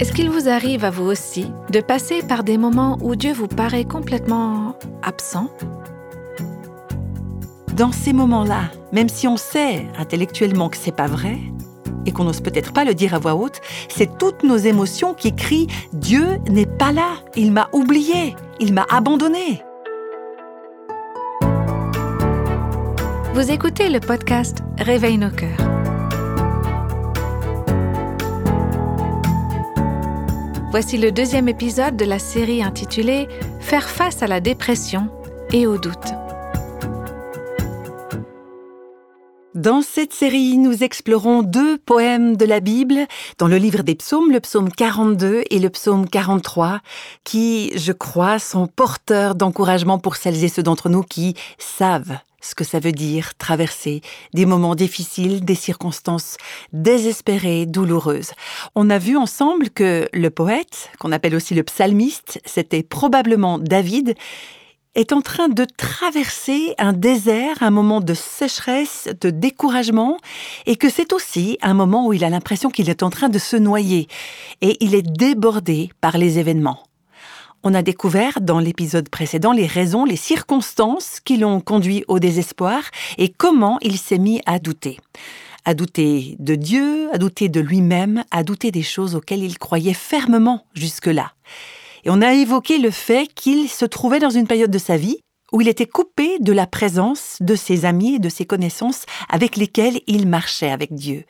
Est-ce 0.00 0.12
qu'il 0.12 0.28
vous 0.28 0.48
arrive 0.48 0.84
à 0.84 0.90
vous 0.90 1.04
aussi 1.04 1.52
de 1.70 1.80
passer 1.80 2.22
par 2.22 2.42
des 2.42 2.58
moments 2.58 2.98
où 3.00 3.14
Dieu 3.14 3.32
vous 3.32 3.46
paraît 3.46 3.84
complètement 3.84 4.76
absent? 5.02 5.48
Dans 7.76 7.92
ces 7.92 8.12
moments-là, 8.12 8.72
même 8.92 9.08
si 9.08 9.28
on 9.28 9.36
sait 9.36 9.86
intellectuellement 9.96 10.68
que 10.68 10.76
c'est 10.76 10.94
pas 10.94 11.06
vrai 11.06 11.38
et 12.06 12.12
qu'on 12.12 12.24
n'ose 12.24 12.40
peut-être 12.40 12.72
pas 12.72 12.84
le 12.84 12.94
dire 12.94 13.14
à 13.14 13.20
voix 13.20 13.36
haute, 13.36 13.60
c'est 13.88 14.18
toutes 14.18 14.42
nos 14.42 14.56
émotions 14.56 15.14
qui 15.14 15.32
crient 15.32 15.68
Dieu 15.92 16.26
n'est 16.50 16.66
pas 16.66 16.90
là, 16.90 17.14
il 17.36 17.52
m'a 17.52 17.68
oublié, 17.72 18.34
il 18.58 18.74
m'a 18.74 18.86
abandonné. 18.90 19.62
Vous 23.32 23.50
écoutez 23.50 23.90
le 23.90 24.00
podcast 24.00 24.58
Réveille 24.78 25.18
nos 25.18 25.30
cœurs. 25.30 25.73
Voici 30.74 30.98
le 30.98 31.12
deuxième 31.12 31.48
épisode 31.48 31.96
de 31.96 32.04
la 32.04 32.18
série 32.18 32.60
intitulée 32.60 33.28
Faire 33.60 33.88
face 33.88 34.24
à 34.24 34.26
la 34.26 34.40
dépression 34.40 35.08
et 35.52 35.68
au 35.68 35.78
doute. 35.78 36.14
Dans 39.54 39.82
cette 39.82 40.12
série, 40.12 40.58
nous 40.58 40.82
explorons 40.82 41.44
deux 41.44 41.78
poèmes 41.78 42.36
de 42.36 42.44
la 42.44 42.58
Bible 42.58 43.06
dans 43.38 43.46
le 43.46 43.56
livre 43.56 43.84
des 43.84 43.94
psaumes, 43.94 44.32
le 44.32 44.40
psaume 44.40 44.68
42 44.68 45.44
et 45.48 45.60
le 45.60 45.70
psaume 45.70 46.08
43, 46.08 46.80
qui, 47.22 47.70
je 47.78 47.92
crois, 47.92 48.40
sont 48.40 48.66
porteurs 48.66 49.36
d'encouragement 49.36 50.00
pour 50.00 50.16
celles 50.16 50.42
et 50.42 50.48
ceux 50.48 50.64
d'entre 50.64 50.88
nous 50.88 51.04
qui 51.04 51.36
savent 51.56 52.18
ce 52.44 52.54
que 52.54 52.64
ça 52.64 52.78
veut 52.78 52.92
dire 52.92 53.34
traverser 53.36 54.02
des 54.34 54.46
moments 54.46 54.74
difficiles, 54.74 55.44
des 55.44 55.54
circonstances 55.54 56.36
désespérées, 56.72 57.66
douloureuses. 57.66 58.32
On 58.74 58.90
a 58.90 58.98
vu 58.98 59.16
ensemble 59.16 59.70
que 59.70 60.08
le 60.12 60.30
poète, 60.30 60.90
qu'on 60.98 61.12
appelle 61.12 61.34
aussi 61.34 61.54
le 61.54 61.62
psalmiste, 61.62 62.40
c'était 62.44 62.82
probablement 62.82 63.58
David, 63.58 64.14
est 64.94 65.12
en 65.12 65.22
train 65.22 65.48
de 65.48 65.64
traverser 65.76 66.74
un 66.78 66.92
désert, 66.92 67.62
un 67.62 67.70
moment 67.70 68.00
de 68.00 68.14
sécheresse, 68.14 69.08
de 69.20 69.30
découragement, 69.30 70.18
et 70.66 70.76
que 70.76 70.88
c'est 70.88 71.12
aussi 71.12 71.58
un 71.62 71.74
moment 71.74 72.06
où 72.06 72.12
il 72.12 72.24
a 72.24 72.30
l'impression 72.30 72.70
qu'il 72.70 72.88
est 72.88 73.02
en 73.02 73.10
train 73.10 73.28
de 73.28 73.38
se 73.38 73.56
noyer, 73.56 74.06
et 74.60 74.76
il 74.84 74.94
est 74.94 75.02
débordé 75.02 75.90
par 76.00 76.16
les 76.16 76.38
événements. 76.38 76.84
On 77.66 77.72
a 77.72 77.80
découvert 77.80 78.42
dans 78.42 78.58
l'épisode 78.58 79.08
précédent 79.08 79.52
les 79.52 79.66
raisons, 79.66 80.04
les 80.04 80.16
circonstances 80.16 81.18
qui 81.20 81.38
l'ont 81.38 81.62
conduit 81.62 82.04
au 82.08 82.18
désespoir 82.18 82.82
et 83.16 83.30
comment 83.30 83.78
il 83.80 83.96
s'est 83.96 84.18
mis 84.18 84.42
à 84.44 84.58
douter. 84.58 85.00
À 85.64 85.72
douter 85.72 86.36
de 86.40 86.56
Dieu, 86.56 87.08
à 87.14 87.16
douter 87.16 87.48
de 87.48 87.60
lui-même, 87.60 88.22
à 88.30 88.42
douter 88.44 88.70
des 88.70 88.82
choses 88.82 89.14
auxquelles 89.14 89.42
il 89.42 89.58
croyait 89.58 89.94
fermement 89.94 90.66
jusque-là. 90.74 91.32
Et 92.04 92.10
on 92.10 92.20
a 92.20 92.34
évoqué 92.34 92.76
le 92.76 92.90
fait 92.90 93.32
qu'il 93.34 93.70
se 93.70 93.86
trouvait 93.86 94.20
dans 94.20 94.28
une 94.28 94.46
période 94.46 94.70
de 94.70 94.76
sa 94.76 94.98
vie 94.98 95.20
où 95.50 95.62
il 95.62 95.68
était 95.68 95.86
coupé 95.86 96.38
de 96.40 96.52
la 96.52 96.66
présence 96.66 97.38
de 97.40 97.54
ses 97.54 97.86
amis 97.86 98.16
et 98.16 98.18
de 98.18 98.28
ses 98.28 98.44
connaissances 98.44 99.06
avec 99.30 99.56
lesquels 99.56 100.02
il 100.06 100.28
marchait 100.28 100.70
avec 100.70 100.92
Dieu. 100.92 101.24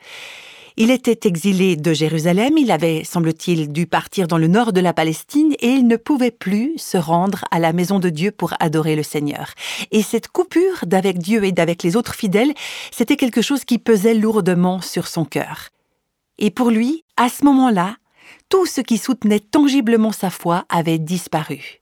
Il 0.77 0.91
était 0.91 1.25
exilé 1.25 1.77
de 1.77 1.93
Jérusalem, 1.93 2.57
il 2.57 2.69
avait, 2.69 3.05
semble-t-il, 3.05 3.71
dû 3.71 3.87
partir 3.87 4.27
dans 4.27 4.37
le 4.37 4.47
nord 4.47 4.73
de 4.73 4.81
la 4.81 4.91
Palestine 4.91 5.53
et 5.59 5.69
il 5.69 5.87
ne 5.87 5.95
pouvait 5.95 6.31
plus 6.31 6.77
se 6.77 6.97
rendre 6.97 7.45
à 7.49 7.59
la 7.59 7.71
maison 7.71 7.99
de 7.99 8.09
Dieu 8.09 8.31
pour 8.31 8.53
adorer 8.59 8.97
le 8.97 9.03
Seigneur. 9.03 9.53
Et 9.91 10.01
cette 10.01 10.27
coupure 10.27 10.85
d'avec 10.85 11.17
Dieu 11.17 11.45
et 11.45 11.53
d'avec 11.53 11.81
les 11.81 11.95
autres 11.95 12.13
fidèles, 12.13 12.53
c'était 12.91 13.15
quelque 13.15 13.41
chose 13.41 13.63
qui 13.63 13.77
pesait 13.77 14.15
lourdement 14.15 14.81
sur 14.81 15.07
son 15.07 15.23
cœur. 15.23 15.69
Et 16.39 16.51
pour 16.51 16.71
lui, 16.71 17.05
à 17.15 17.29
ce 17.29 17.45
moment-là, 17.45 17.95
tout 18.49 18.65
ce 18.65 18.81
qui 18.81 18.97
soutenait 18.97 19.39
tangiblement 19.39 20.11
sa 20.11 20.29
foi 20.29 20.65
avait 20.67 20.99
disparu. 20.99 21.81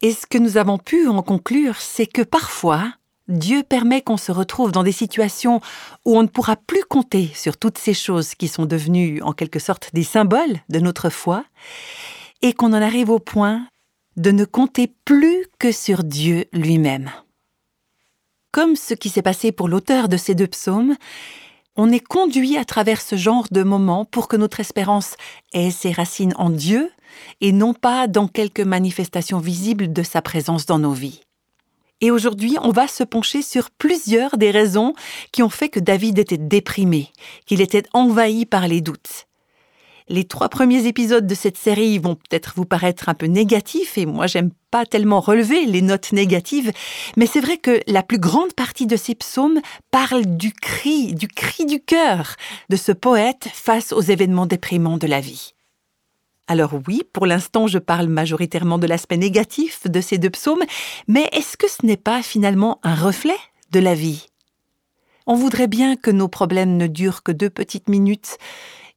Et 0.00 0.12
ce 0.12 0.26
que 0.26 0.38
nous 0.38 0.56
avons 0.56 0.78
pu 0.78 1.06
en 1.06 1.22
conclure, 1.22 1.76
c'est 1.76 2.06
que 2.06 2.22
parfois, 2.22 2.94
Dieu 3.28 3.62
permet 3.64 4.02
qu'on 4.02 4.16
se 4.16 4.30
retrouve 4.30 4.70
dans 4.70 4.84
des 4.84 4.92
situations 4.92 5.60
où 6.04 6.16
on 6.16 6.22
ne 6.22 6.28
pourra 6.28 6.56
plus 6.56 6.84
compter 6.84 7.30
sur 7.34 7.56
toutes 7.56 7.78
ces 7.78 7.94
choses 7.94 8.34
qui 8.34 8.46
sont 8.46 8.66
devenues 8.66 9.20
en 9.22 9.32
quelque 9.32 9.58
sorte 9.58 9.90
des 9.94 10.04
symboles 10.04 10.60
de 10.68 10.78
notre 10.78 11.10
foi, 11.10 11.44
et 12.42 12.52
qu'on 12.52 12.72
en 12.72 12.82
arrive 12.82 13.10
au 13.10 13.18
point 13.18 13.66
de 14.16 14.30
ne 14.30 14.44
compter 14.44 14.94
plus 15.04 15.46
que 15.58 15.72
sur 15.72 16.04
Dieu 16.04 16.46
lui-même. 16.52 17.10
Comme 18.52 18.76
ce 18.76 18.94
qui 18.94 19.08
s'est 19.08 19.22
passé 19.22 19.52
pour 19.52 19.68
l'auteur 19.68 20.08
de 20.08 20.16
ces 20.16 20.34
deux 20.34 20.46
psaumes, 20.46 20.96
on 21.76 21.92
est 21.92 22.00
conduit 22.00 22.56
à 22.56 22.64
travers 22.64 23.02
ce 23.02 23.16
genre 23.16 23.46
de 23.50 23.62
moments 23.62 24.06
pour 24.06 24.28
que 24.28 24.36
notre 24.36 24.60
espérance 24.60 25.16
ait 25.52 25.70
ses 25.70 25.92
racines 25.92 26.32
en 26.38 26.48
Dieu 26.48 26.90
et 27.42 27.52
non 27.52 27.74
pas 27.74 28.06
dans 28.06 28.28
quelques 28.28 28.60
manifestations 28.60 29.38
visibles 29.38 29.92
de 29.92 30.02
sa 30.02 30.22
présence 30.22 30.64
dans 30.64 30.78
nos 30.78 30.92
vies. 30.92 31.25
Et 32.00 32.10
aujourd'hui, 32.10 32.56
on 32.62 32.70
va 32.70 32.88
se 32.88 33.04
pencher 33.04 33.40
sur 33.40 33.70
plusieurs 33.70 34.36
des 34.36 34.50
raisons 34.50 34.94
qui 35.32 35.42
ont 35.42 35.48
fait 35.48 35.70
que 35.70 35.80
David 35.80 36.18
était 36.18 36.36
déprimé, 36.36 37.10
qu'il 37.46 37.60
était 37.60 37.84
envahi 37.94 38.44
par 38.44 38.68
les 38.68 38.82
doutes. 38.82 39.26
Les 40.08 40.24
trois 40.24 40.48
premiers 40.48 40.86
épisodes 40.86 41.26
de 41.26 41.34
cette 41.34 41.56
série 41.56 41.98
vont 41.98 42.14
peut-être 42.14 42.52
vous 42.54 42.64
paraître 42.64 43.08
un 43.08 43.14
peu 43.14 43.26
négatifs, 43.26 43.98
et 43.98 44.06
moi 44.06 44.28
j'aime 44.28 44.50
pas 44.70 44.86
tellement 44.86 45.18
relever 45.18 45.66
les 45.66 45.82
notes 45.82 46.12
négatives, 46.12 46.70
mais 47.16 47.26
c'est 47.26 47.40
vrai 47.40 47.56
que 47.56 47.80
la 47.88 48.04
plus 48.04 48.20
grande 48.20 48.52
partie 48.52 48.86
de 48.86 48.96
ces 48.96 49.16
psaumes 49.16 49.60
parle 49.90 50.24
du 50.26 50.52
cri, 50.52 51.12
du 51.12 51.26
cri 51.26 51.66
du 51.66 51.80
cœur 51.80 52.36
de 52.68 52.76
ce 52.76 52.92
poète 52.92 53.48
face 53.52 53.92
aux 53.92 54.02
événements 54.02 54.46
déprimants 54.46 54.98
de 54.98 55.08
la 55.08 55.20
vie. 55.20 55.55
Alors 56.48 56.74
oui, 56.86 57.02
pour 57.12 57.26
l'instant, 57.26 57.66
je 57.66 57.78
parle 57.78 58.06
majoritairement 58.06 58.78
de 58.78 58.86
l'aspect 58.86 59.16
négatif 59.16 59.88
de 59.88 60.00
ces 60.00 60.18
deux 60.18 60.30
psaumes, 60.30 60.62
mais 61.08 61.28
est-ce 61.32 61.56
que 61.56 61.68
ce 61.68 61.84
n'est 61.84 61.96
pas 61.96 62.22
finalement 62.22 62.78
un 62.84 62.94
reflet 62.94 63.36
de 63.72 63.80
la 63.80 63.94
vie? 63.94 64.26
On 65.26 65.34
voudrait 65.34 65.66
bien 65.66 65.96
que 65.96 66.12
nos 66.12 66.28
problèmes 66.28 66.76
ne 66.76 66.86
durent 66.86 67.24
que 67.24 67.32
deux 67.32 67.50
petites 67.50 67.88
minutes 67.88 68.38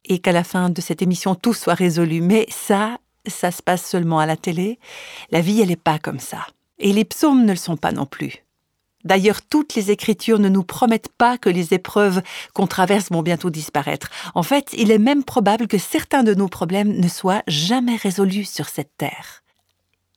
et 0.04 0.20
qu'à 0.20 0.32
la 0.32 0.44
fin 0.44 0.70
de 0.70 0.80
cette 0.80 1.02
émission 1.02 1.34
tout 1.34 1.54
soit 1.54 1.74
résolu, 1.74 2.20
mais 2.20 2.46
ça, 2.50 2.98
ça 3.26 3.50
se 3.50 3.62
passe 3.62 3.84
seulement 3.84 4.20
à 4.20 4.26
la 4.26 4.36
télé. 4.36 4.78
La 5.32 5.40
vie, 5.40 5.60
elle 5.60 5.68
n'est 5.68 5.76
pas 5.76 5.98
comme 5.98 6.20
ça. 6.20 6.46
Et 6.78 6.92
les 6.92 7.04
psaumes 7.04 7.44
ne 7.44 7.52
le 7.52 7.58
sont 7.58 7.76
pas 7.76 7.92
non 7.92 8.06
plus. 8.06 8.44
D'ailleurs, 9.04 9.42
toutes 9.42 9.74
les 9.74 9.90
écritures 9.90 10.38
ne 10.38 10.48
nous 10.48 10.62
promettent 10.62 11.12
pas 11.16 11.38
que 11.38 11.48
les 11.48 11.72
épreuves 11.72 12.22
qu'on 12.52 12.66
traverse 12.66 13.10
vont 13.10 13.22
bientôt 13.22 13.50
disparaître. 13.50 14.10
En 14.34 14.42
fait, 14.42 14.74
il 14.76 14.90
est 14.90 14.98
même 14.98 15.24
probable 15.24 15.68
que 15.68 15.78
certains 15.78 16.22
de 16.22 16.34
nos 16.34 16.48
problèmes 16.48 16.98
ne 16.98 17.08
soient 17.08 17.42
jamais 17.46 17.96
résolus 17.96 18.44
sur 18.44 18.68
cette 18.68 18.96
terre. 18.98 19.42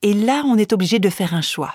Et 0.01 0.13
là, 0.13 0.43
on 0.45 0.57
est 0.57 0.73
obligé 0.73 0.99
de 0.99 1.09
faire 1.09 1.33
un 1.33 1.41
choix. 1.41 1.73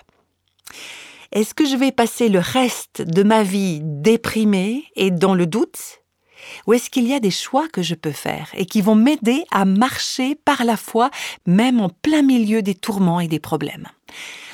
Est-ce 1.33 1.55
que 1.55 1.67
je 1.67 1.77
vais 1.77 1.93
passer 1.93 2.29
le 2.29 2.39
reste 2.39 3.03
de 3.03 3.23
ma 3.23 3.43
vie 3.43 3.81
déprimée 3.83 4.85
et 4.97 5.11
dans 5.11 5.35
le 5.35 5.47
doute 5.47 6.03
Ou 6.67 6.75
est-ce 6.75 6.91
qu'il 6.91 7.07
y 7.07 7.15
a 7.15 7.21
des 7.21 7.31
choix 7.31 7.69
que 7.69 7.83
je 7.83 7.95
peux 7.95 8.13
faire 8.13 8.51
et 8.55 8.67
qui 8.67 8.83
vont 8.83 8.95
m'aider 8.95 9.45
à 9.51 9.65
marcher 9.65 10.35
par 10.35 10.65
la 10.65 10.77
foi, 10.77 11.11
même 11.47 11.81
en 11.81 11.89
plein 11.89 12.23
milieu 12.23 12.63
des 12.63 12.75
tourments 12.75 13.21
et 13.21 13.29
des 13.29 13.41
problèmes? 13.41 13.89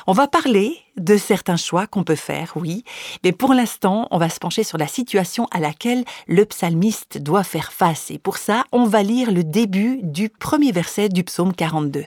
On 0.06 0.12
va 0.12 0.26
parler 0.26 0.78
de 0.96 1.16
certains 1.16 1.56
choix 1.56 1.86
qu'on 1.86 2.04
peut 2.04 2.14
faire, 2.14 2.52
oui, 2.56 2.84
mais 3.22 3.32
pour 3.32 3.54
l'instant, 3.54 4.06
on 4.10 4.18
va 4.18 4.28
se 4.28 4.38
pencher 4.38 4.64
sur 4.64 4.78
la 4.78 4.86
situation 4.86 5.46
à 5.50 5.60
laquelle 5.60 6.04
le 6.26 6.44
psalmiste 6.44 7.18
doit 7.18 7.44
faire 7.44 7.72
face. 7.72 8.10
Et 8.10 8.18
pour 8.18 8.36
ça, 8.36 8.64
on 8.72 8.84
va 8.84 9.02
lire 9.02 9.32
le 9.32 9.44
début 9.44 10.00
du 10.02 10.28
premier 10.28 10.72
verset 10.72 11.08
du 11.08 11.24
psaume 11.24 11.54
42. 11.54 12.04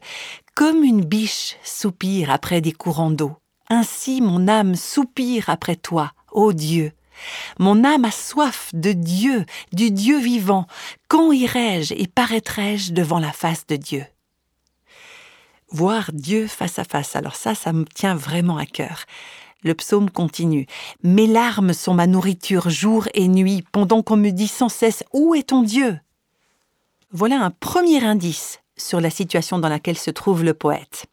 Comme 0.56 0.84
une 0.84 1.04
biche 1.04 1.56
soupire 1.64 2.32
après 2.32 2.62
des 2.62 2.72
courants 2.72 3.12
d'eau, 3.12 3.36
ainsi 3.70 4.22
mon 4.22 4.48
âme 4.48 4.76
soupire 4.76 5.50
après 5.50 5.76
toi, 5.76 6.12
ô 6.32 6.54
Dieu. 6.54 6.94
Mon 7.60 7.84
âme 7.84 8.06
a 8.06 8.12
soif 8.12 8.70
de 8.74 8.92
Dieu, 8.92 9.46
du 9.74 9.92
Dieu 9.92 10.20
vivant. 10.20 10.68
Quand 11.08 11.32
irai-je 11.32 11.94
et 11.96 12.08
paraîtrai-je 12.08 12.94
devant 12.94 13.20
la 13.20 13.32
face 13.32 13.66
de 13.68 13.76
Dieu? 13.76 14.06
Voir 15.70 16.12
Dieu 16.14 16.48
face 16.48 16.80
à 16.80 16.84
face. 16.84 17.16
Alors 17.16 17.36
ça, 17.36 17.56
ça 17.56 17.74
me 17.74 17.86
tient 17.86 18.16
vraiment 18.16 18.58
à 18.58 18.66
cœur. 18.66 19.06
Le 19.64 19.74
psaume 19.74 20.10
continue. 20.10 20.68
Mes 21.04 21.28
larmes 21.28 21.74
sont 21.74 21.94
ma 21.94 22.08
nourriture 22.08 22.70
jour 22.70 23.08
et 23.14 23.28
nuit, 23.28 23.64
pendant 23.72 24.04
qu'on 24.04 24.18
me 24.18 24.30
dit 24.30 24.48
sans 24.48 24.70
cesse 24.70 25.04
Où 25.14 25.36
est 25.36 25.50
ton 25.50 25.64
Dieu? 25.64 26.00
Voilà 27.12 27.42
un 27.42 27.52
premier 27.52 28.04
indice 28.04 28.62
sur 28.78 29.02
la 29.02 29.10
situation 29.10 29.60
dans 29.60 29.70
laquelle 29.70 29.98
se 29.98 30.12
trouve 30.12 30.44
le 30.44 30.54
poète. 30.54 31.06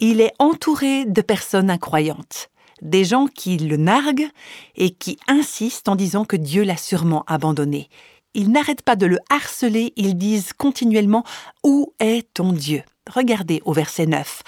Il 0.00 0.20
est 0.20 0.34
entouré 0.38 1.06
de 1.06 1.22
personnes 1.22 1.70
incroyantes, 1.70 2.50
des 2.82 3.04
gens 3.04 3.26
qui 3.26 3.56
le 3.56 3.78
narguent 3.78 4.28
et 4.74 4.90
qui 4.90 5.18
insistent 5.26 5.88
en 5.88 5.96
disant 5.96 6.26
que 6.26 6.36
Dieu 6.36 6.62
l'a 6.62 6.76
sûrement 6.76 7.24
abandonné. 7.26 7.88
Ils 8.34 8.50
n'arrêtent 8.50 8.82
pas 8.82 8.96
de 8.96 9.06
le 9.06 9.18
harceler, 9.30 9.94
ils 9.96 10.18
disent 10.18 10.52
continuellement 10.52 11.24
Où 11.64 11.94
est 12.00 12.34
ton 12.34 12.52
Dieu? 12.52 12.82
Regardez 13.08 13.62
au 13.64 13.72
verset 13.72 14.06
9. 14.06 14.42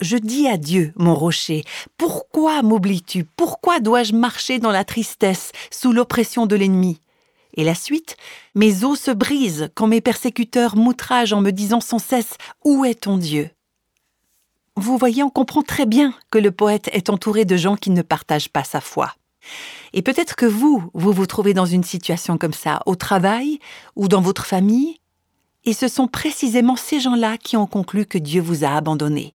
Je 0.00 0.16
dis 0.16 0.48
à 0.48 0.56
Dieu, 0.56 0.92
mon 0.96 1.14
rocher, 1.14 1.64
pourquoi 1.96 2.62
m'oublies-tu? 2.62 3.24
Pourquoi 3.24 3.78
dois-je 3.78 4.14
marcher 4.14 4.58
dans 4.58 4.72
la 4.72 4.84
tristesse, 4.84 5.52
sous 5.70 5.92
l'oppression 5.92 6.46
de 6.46 6.56
l'ennemi? 6.56 7.00
Et 7.54 7.64
la 7.64 7.74
suite 7.74 8.16
Mes 8.54 8.84
os 8.84 8.98
se 8.98 9.10
brisent 9.10 9.70
quand 9.74 9.86
mes 9.86 10.00
persécuteurs 10.00 10.76
m'outragent 10.76 11.32
en 11.32 11.40
me 11.40 11.50
disant 11.50 11.80
sans 11.80 11.98
cesse 11.98 12.36
Où 12.64 12.84
est 12.84 13.02
ton 13.02 13.16
Dieu? 13.16 13.50
Vous 14.76 14.96
voyez, 14.98 15.22
on 15.22 15.30
comprend 15.30 15.62
très 15.62 15.86
bien 15.86 16.14
que 16.30 16.38
le 16.38 16.50
poète 16.50 16.88
est 16.92 17.10
entouré 17.10 17.44
de 17.44 17.56
gens 17.56 17.76
qui 17.76 17.90
ne 17.90 18.02
partagent 18.02 18.48
pas 18.48 18.64
sa 18.64 18.80
foi. 18.80 19.14
Et 19.92 20.02
peut-être 20.02 20.36
que 20.36 20.46
vous, 20.46 20.90
vous 20.94 21.12
vous 21.12 21.26
trouvez 21.26 21.54
dans 21.54 21.66
une 21.66 21.84
situation 21.84 22.38
comme 22.38 22.52
ça, 22.52 22.80
au 22.86 22.94
travail 22.94 23.58
ou 23.96 24.08
dans 24.08 24.20
votre 24.20 24.46
famille, 24.46 24.99
et 25.64 25.72
ce 25.72 25.88
sont 25.88 26.08
précisément 26.08 26.76
ces 26.76 27.00
gens-là 27.00 27.36
qui 27.38 27.56
ont 27.56 27.66
conclu 27.66 28.06
que 28.06 28.18
Dieu 28.18 28.40
vous 28.40 28.64
a 28.64 28.70
abandonné. 28.70 29.34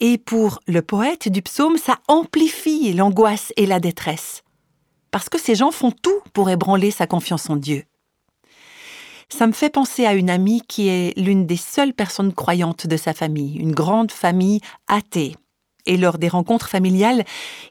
Et 0.00 0.18
pour 0.18 0.60
le 0.66 0.82
poète 0.82 1.28
du 1.28 1.42
psaume, 1.42 1.78
ça 1.78 1.98
amplifie 2.06 2.92
l'angoisse 2.92 3.52
et 3.56 3.66
la 3.66 3.80
détresse 3.80 4.42
parce 5.10 5.28
que 5.28 5.38
ces 5.38 5.54
gens 5.54 5.70
font 5.70 5.90
tout 5.90 6.20
pour 6.32 6.50
ébranler 6.50 6.90
sa 6.90 7.06
confiance 7.06 7.48
en 7.50 7.56
Dieu. 7.56 7.84
Ça 9.28 9.46
me 9.46 9.52
fait 9.52 9.70
penser 9.70 10.06
à 10.06 10.14
une 10.14 10.30
amie 10.30 10.62
qui 10.66 10.88
est 10.88 11.16
l'une 11.18 11.46
des 11.46 11.56
seules 11.56 11.92
personnes 11.92 12.32
croyantes 12.32 12.86
de 12.86 12.96
sa 12.96 13.12
famille, 13.12 13.56
une 13.56 13.72
grande 13.74 14.10
famille 14.10 14.60
athée. 14.86 15.36
Et 15.86 15.96
lors 15.96 16.18
des 16.18 16.28
rencontres 16.28 16.68
familiales, 16.68 17.24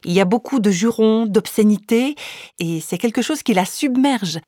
il 0.04 0.12
y 0.12 0.20
a 0.20 0.24
beaucoup 0.24 0.60
de 0.60 0.70
jurons, 0.70 1.26
d'obscénités, 1.26 2.14
et 2.58 2.80
c'est 2.80 2.98
quelque 2.98 3.22
chose 3.22 3.42
qui 3.42 3.54
la 3.54 3.64
submerge. 3.64 4.38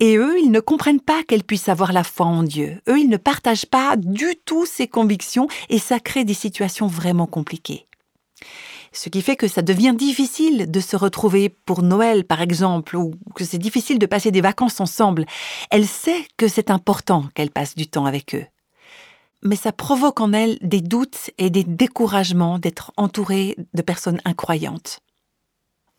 Et 0.00 0.16
eux, 0.16 0.38
ils 0.42 0.50
ne 0.50 0.60
comprennent 0.60 1.00
pas 1.00 1.22
qu'elle 1.22 1.44
puisse 1.44 1.68
avoir 1.68 1.92
la 1.92 2.04
foi 2.04 2.26
en 2.26 2.42
Dieu. 2.42 2.80
Eux, 2.88 2.98
ils 2.98 3.08
ne 3.08 3.18
partagent 3.18 3.66
pas 3.66 3.96
du 3.96 4.34
tout 4.44 4.66
ses 4.66 4.88
convictions, 4.88 5.46
et 5.68 5.78
ça 5.78 6.00
crée 6.00 6.24
des 6.24 6.34
situations 6.34 6.86
vraiment 6.86 7.26
compliquées 7.26 7.86
ce 8.92 9.08
qui 9.08 9.22
fait 9.22 9.36
que 9.36 9.48
ça 9.48 9.62
devient 9.62 9.94
difficile 9.96 10.70
de 10.70 10.80
se 10.80 10.96
retrouver 10.96 11.48
pour 11.48 11.82
Noël, 11.82 12.24
par 12.24 12.40
exemple, 12.40 12.96
ou 12.96 13.14
que 13.34 13.44
c'est 13.44 13.58
difficile 13.58 13.98
de 13.98 14.06
passer 14.06 14.30
des 14.30 14.40
vacances 14.40 14.80
ensemble. 14.80 15.26
Elle 15.70 15.86
sait 15.86 16.26
que 16.36 16.48
c'est 16.48 16.70
important 16.70 17.24
qu'elle 17.34 17.50
passe 17.50 17.74
du 17.74 17.86
temps 17.86 18.06
avec 18.06 18.34
eux. 18.34 18.44
Mais 19.42 19.56
ça 19.56 19.72
provoque 19.72 20.20
en 20.20 20.32
elle 20.32 20.58
des 20.60 20.80
doutes 20.80 21.30
et 21.38 21.50
des 21.50 21.64
découragements 21.64 22.58
d'être 22.58 22.92
entourée 22.96 23.56
de 23.74 23.82
personnes 23.82 24.20
incroyantes. 24.24 25.00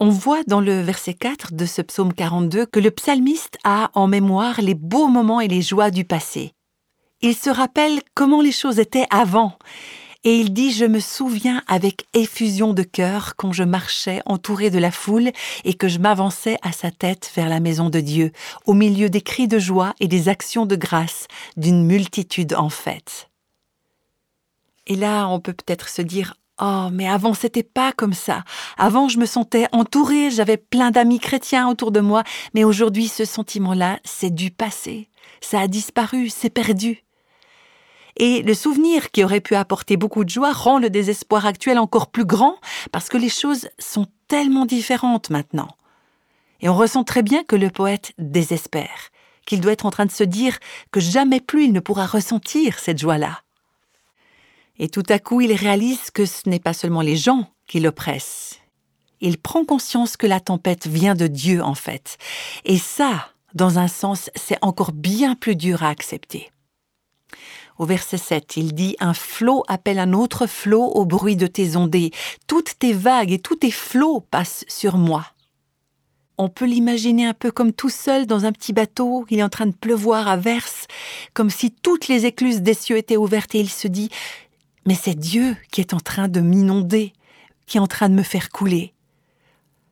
On 0.03 0.09
voit 0.09 0.41
dans 0.47 0.61
le 0.61 0.81
verset 0.81 1.13
4 1.13 1.53
de 1.53 1.67
ce 1.67 1.83
psaume 1.83 2.11
42 2.11 2.65
que 2.65 2.79
le 2.79 2.89
psalmiste 2.89 3.59
a 3.63 3.91
en 3.93 4.07
mémoire 4.07 4.59
les 4.59 4.73
beaux 4.73 5.07
moments 5.07 5.39
et 5.39 5.47
les 5.47 5.61
joies 5.61 5.91
du 5.91 6.05
passé. 6.05 6.53
Il 7.21 7.35
se 7.35 7.51
rappelle 7.51 8.01
comment 8.15 8.41
les 8.41 8.51
choses 8.51 8.79
étaient 8.79 9.05
avant 9.11 9.59
et 10.23 10.37
il 10.37 10.53
dit 10.53 10.71
Je 10.71 10.85
me 10.85 10.99
souviens 10.99 11.61
avec 11.67 12.07
effusion 12.15 12.73
de 12.73 12.81
cœur 12.81 13.35
quand 13.35 13.51
je 13.53 13.61
marchais 13.61 14.23
entouré 14.25 14.71
de 14.71 14.79
la 14.79 14.89
foule 14.89 15.29
et 15.65 15.75
que 15.75 15.87
je 15.87 15.99
m'avançais 15.99 16.57
à 16.63 16.71
sa 16.71 16.89
tête 16.89 17.31
vers 17.35 17.47
la 17.47 17.59
maison 17.59 17.91
de 17.91 17.99
Dieu, 17.99 18.31
au 18.65 18.73
milieu 18.73 19.07
des 19.07 19.21
cris 19.21 19.47
de 19.47 19.59
joie 19.59 19.93
et 19.99 20.07
des 20.07 20.29
actions 20.29 20.65
de 20.65 20.75
grâce 20.75 21.27
d'une 21.57 21.85
multitude 21.85 22.55
en 22.55 22.69
fête. 22.69 23.29
Et 24.87 24.95
là, 24.95 25.27
on 25.27 25.39
peut 25.39 25.53
peut-être 25.53 25.89
se 25.89 26.01
dire 26.01 26.33
Oh, 26.63 26.89
mais 26.93 27.09
avant 27.09 27.33
c'était 27.33 27.63
pas 27.63 27.91
comme 27.91 28.13
ça. 28.13 28.43
Avant 28.77 29.09
je 29.09 29.17
me 29.17 29.25
sentais 29.25 29.67
entourée, 29.71 30.29
j'avais 30.29 30.57
plein 30.57 30.91
d'amis 30.91 31.19
chrétiens 31.19 31.67
autour 31.67 31.91
de 31.91 32.01
moi, 32.01 32.23
mais 32.53 32.63
aujourd'hui 32.63 33.07
ce 33.07 33.25
sentiment-là, 33.25 33.99
c'est 34.03 34.29
du 34.29 34.51
passé. 34.51 35.09
Ça 35.41 35.59
a 35.61 35.67
disparu, 35.67 36.29
c'est 36.29 36.51
perdu. 36.51 37.03
Et 38.17 38.43
le 38.43 38.53
souvenir 38.53 39.09
qui 39.09 39.23
aurait 39.23 39.41
pu 39.41 39.55
apporter 39.55 39.97
beaucoup 39.97 40.23
de 40.23 40.29
joie 40.29 40.51
rend 40.51 40.77
le 40.77 40.91
désespoir 40.91 41.47
actuel 41.47 41.79
encore 41.79 42.11
plus 42.11 42.25
grand 42.25 42.57
parce 42.91 43.09
que 43.09 43.17
les 43.17 43.29
choses 43.29 43.69
sont 43.79 44.05
tellement 44.27 44.67
différentes 44.67 45.31
maintenant. 45.31 45.69
Et 46.59 46.69
on 46.69 46.75
ressent 46.75 47.03
très 47.03 47.23
bien 47.23 47.43
que 47.43 47.55
le 47.55 47.71
poète 47.71 48.13
désespère, 48.19 49.09
qu'il 49.47 49.61
doit 49.61 49.71
être 49.71 49.87
en 49.87 49.91
train 49.91 50.05
de 50.05 50.11
se 50.11 50.23
dire 50.23 50.59
que 50.91 50.99
jamais 50.99 51.39
plus 51.39 51.65
il 51.65 51.73
ne 51.73 51.79
pourra 51.79 52.05
ressentir 52.05 52.77
cette 52.77 52.99
joie-là. 52.99 53.39
Et 54.79 54.89
tout 54.89 55.03
à 55.09 55.19
coup, 55.19 55.41
il 55.41 55.53
réalise 55.53 56.11
que 56.11 56.25
ce 56.25 56.49
n'est 56.49 56.59
pas 56.59 56.73
seulement 56.73 57.01
les 57.01 57.15
gens 57.15 57.47
qui 57.67 57.79
l'oppressent. 57.79 58.59
Il 59.19 59.37
prend 59.37 59.65
conscience 59.65 60.17
que 60.17 60.27
la 60.27 60.39
tempête 60.39 60.87
vient 60.87 61.15
de 61.15 61.27
Dieu 61.27 61.61
en 61.61 61.75
fait. 61.75 62.17
Et 62.65 62.77
ça, 62.77 63.27
dans 63.53 63.77
un 63.77 63.87
sens, 63.87 64.29
c'est 64.35 64.57
encore 64.61 64.91
bien 64.91 65.35
plus 65.35 65.55
dur 65.55 65.83
à 65.83 65.89
accepter. 65.89 66.49
Au 67.77 67.85
verset 67.85 68.17
7, 68.17 68.57
il 68.57 68.73
dit 68.73 68.95
Un 68.99 69.13
flot 69.13 69.63
appelle 69.67 69.99
un 69.99 70.13
autre 70.13 70.47
flot 70.47 70.83
au 70.83 71.05
bruit 71.05 71.35
de 71.35 71.47
tes 71.47 71.75
ondées. 71.75 72.11
Toutes 72.47 72.77
tes 72.77 72.93
vagues 72.93 73.31
et 73.31 73.39
tous 73.39 73.55
tes 73.57 73.71
flots 73.71 74.21
passent 74.31 74.65
sur 74.67 74.97
moi. 74.97 75.25
On 76.37 76.49
peut 76.49 76.65
l'imaginer 76.65 77.25
un 77.25 77.33
peu 77.33 77.51
comme 77.51 77.73
tout 77.73 77.89
seul 77.89 78.25
dans 78.25 78.45
un 78.45 78.51
petit 78.51 78.73
bateau, 78.73 79.25
il 79.29 79.39
est 79.39 79.43
en 79.43 79.49
train 79.49 79.67
de 79.67 79.75
pleuvoir 79.75 80.27
à 80.27 80.37
verse, 80.37 80.87
comme 81.33 81.51
si 81.51 81.71
toutes 81.71 82.07
les 82.07 82.25
écluses 82.25 82.61
des 82.61 82.73
cieux 82.73 82.97
étaient 82.97 83.17
ouvertes 83.17 83.53
et 83.53 83.59
il 83.59 83.69
se 83.69 83.87
dit 83.87 84.09
Mais 84.85 84.95
c'est 84.95 85.15
Dieu 85.15 85.55
qui 85.71 85.81
est 85.81 85.93
en 85.93 85.99
train 85.99 86.27
de 86.27 86.39
m'inonder, 86.39 87.13
qui 87.67 87.77
est 87.77 87.81
en 87.81 87.87
train 87.87 88.09
de 88.09 88.15
me 88.15 88.23
faire 88.23 88.49
couler. 88.49 88.93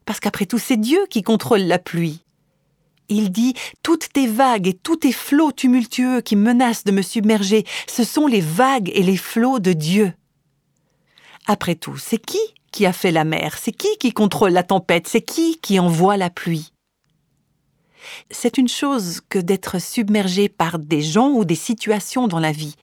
Parce 0.06 0.20
qu'après 0.20 0.46
tout, 0.46 0.58
c'est 0.58 0.78
Dieu 0.78 1.00
qui 1.10 1.22
contrôle 1.22 1.62
la 1.62 1.78
pluie. 1.78 2.24
Il 3.10 3.32
dit 3.32 3.54
Toutes 3.84 4.12
tes 4.14 4.28
vagues 4.28 4.68
et 4.68 4.74
tous 4.74 4.98
tes 4.98 5.12
flots 5.12 5.52
tumultueux 5.52 6.22
qui 6.22 6.36
menacent 6.36 6.84
de 6.84 6.92
me 6.92 7.02
submerger, 7.02 7.66
ce 7.88 8.04
sont 8.04 8.28
les 8.28 8.42
vagues 8.42 8.92
et 8.94 9.04
les 9.04 9.18
flots 9.18 9.60
de 9.60 9.74
Dieu. 9.74 10.14
Après 11.48 11.76
tout, 11.76 11.98
c'est 11.98 12.20
qui 12.20 12.40
qui 12.72 12.86
a 12.86 12.94
fait 12.94 13.12
la 13.12 13.24
mer? 13.24 13.58
C'est 13.60 13.72
qui 13.72 13.98
qui 14.00 14.14
contrôle 14.14 14.52
la 14.52 14.64
tempête? 14.64 15.08
C'est 15.08 15.22
qui 15.22 15.58
qui 15.60 15.80
envoie 15.80 16.18
la 16.18 16.30
pluie? 16.30 16.72
C'est 18.30 18.58
une 18.58 18.68
chose 18.68 19.22
que 19.28 19.40
d'être 19.40 19.80
submergé 19.82 20.50
par 20.50 20.80
des 20.80 21.02
gens 21.02 21.30
ou 21.30 21.46
des 21.46 21.56
situations 21.56 22.28
dans 22.28 22.40
la 22.40 22.52
vie. 22.52 22.76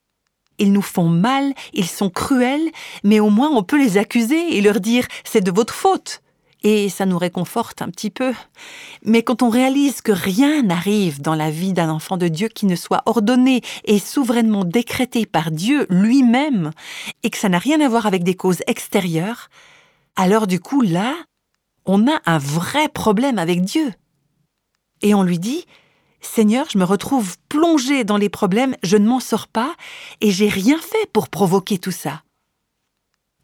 Ils 0.58 0.72
nous 0.72 0.82
font 0.82 1.08
mal, 1.08 1.52
ils 1.72 1.88
sont 1.88 2.10
cruels, 2.10 2.70
mais 3.04 3.20
au 3.20 3.30
moins 3.30 3.50
on 3.50 3.62
peut 3.62 3.78
les 3.78 3.98
accuser 3.98 4.56
et 4.56 4.60
leur 4.60 4.80
dire 4.80 5.06
c'est 5.24 5.42
de 5.42 5.50
votre 5.50 5.74
faute 5.74 6.22
et 6.62 6.88
ça 6.88 7.06
nous 7.06 7.18
réconforte 7.18 7.80
un 7.80 7.90
petit 7.90 8.10
peu. 8.10 8.32
Mais 9.04 9.22
quand 9.22 9.42
on 9.42 9.50
réalise 9.50 10.00
que 10.00 10.10
rien 10.10 10.62
n'arrive 10.62 11.20
dans 11.20 11.36
la 11.36 11.48
vie 11.48 11.72
d'un 11.72 11.88
enfant 11.88 12.16
de 12.16 12.26
Dieu 12.26 12.48
qui 12.48 12.66
ne 12.66 12.74
soit 12.74 13.02
ordonné 13.06 13.60
et 13.84 14.00
souverainement 14.00 14.64
décrété 14.64 15.26
par 15.26 15.52
Dieu 15.52 15.86
lui-même, 15.90 16.72
et 17.22 17.30
que 17.30 17.38
ça 17.38 17.48
n'a 17.48 17.58
rien 17.58 17.80
à 17.80 17.88
voir 17.88 18.06
avec 18.06 18.24
des 18.24 18.34
causes 18.34 18.62
extérieures, 18.66 19.48
alors 20.16 20.48
du 20.48 20.58
coup 20.58 20.82
là, 20.82 21.14
on 21.84 22.08
a 22.08 22.20
un 22.26 22.38
vrai 22.38 22.88
problème 22.88 23.38
avec 23.38 23.60
Dieu. 23.60 23.92
Et 25.02 25.14
on 25.14 25.22
lui 25.22 25.38
dit, 25.38 25.66
Seigneur, 26.26 26.66
je 26.68 26.76
me 26.76 26.84
retrouve 26.84 27.36
plongé 27.48 28.04
dans 28.04 28.18
les 28.18 28.28
problèmes, 28.28 28.76
je 28.82 28.96
ne 28.96 29.06
m'en 29.06 29.20
sors 29.20 29.46
pas, 29.46 29.74
et 30.20 30.30
j'ai 30.30 30.48
rien 30.48 30.78
fait 30.78 31.10
pour 31.12 31.28
provoquer 31.28 31.78
tout 31.78 31.92
ça. 31.92 32.22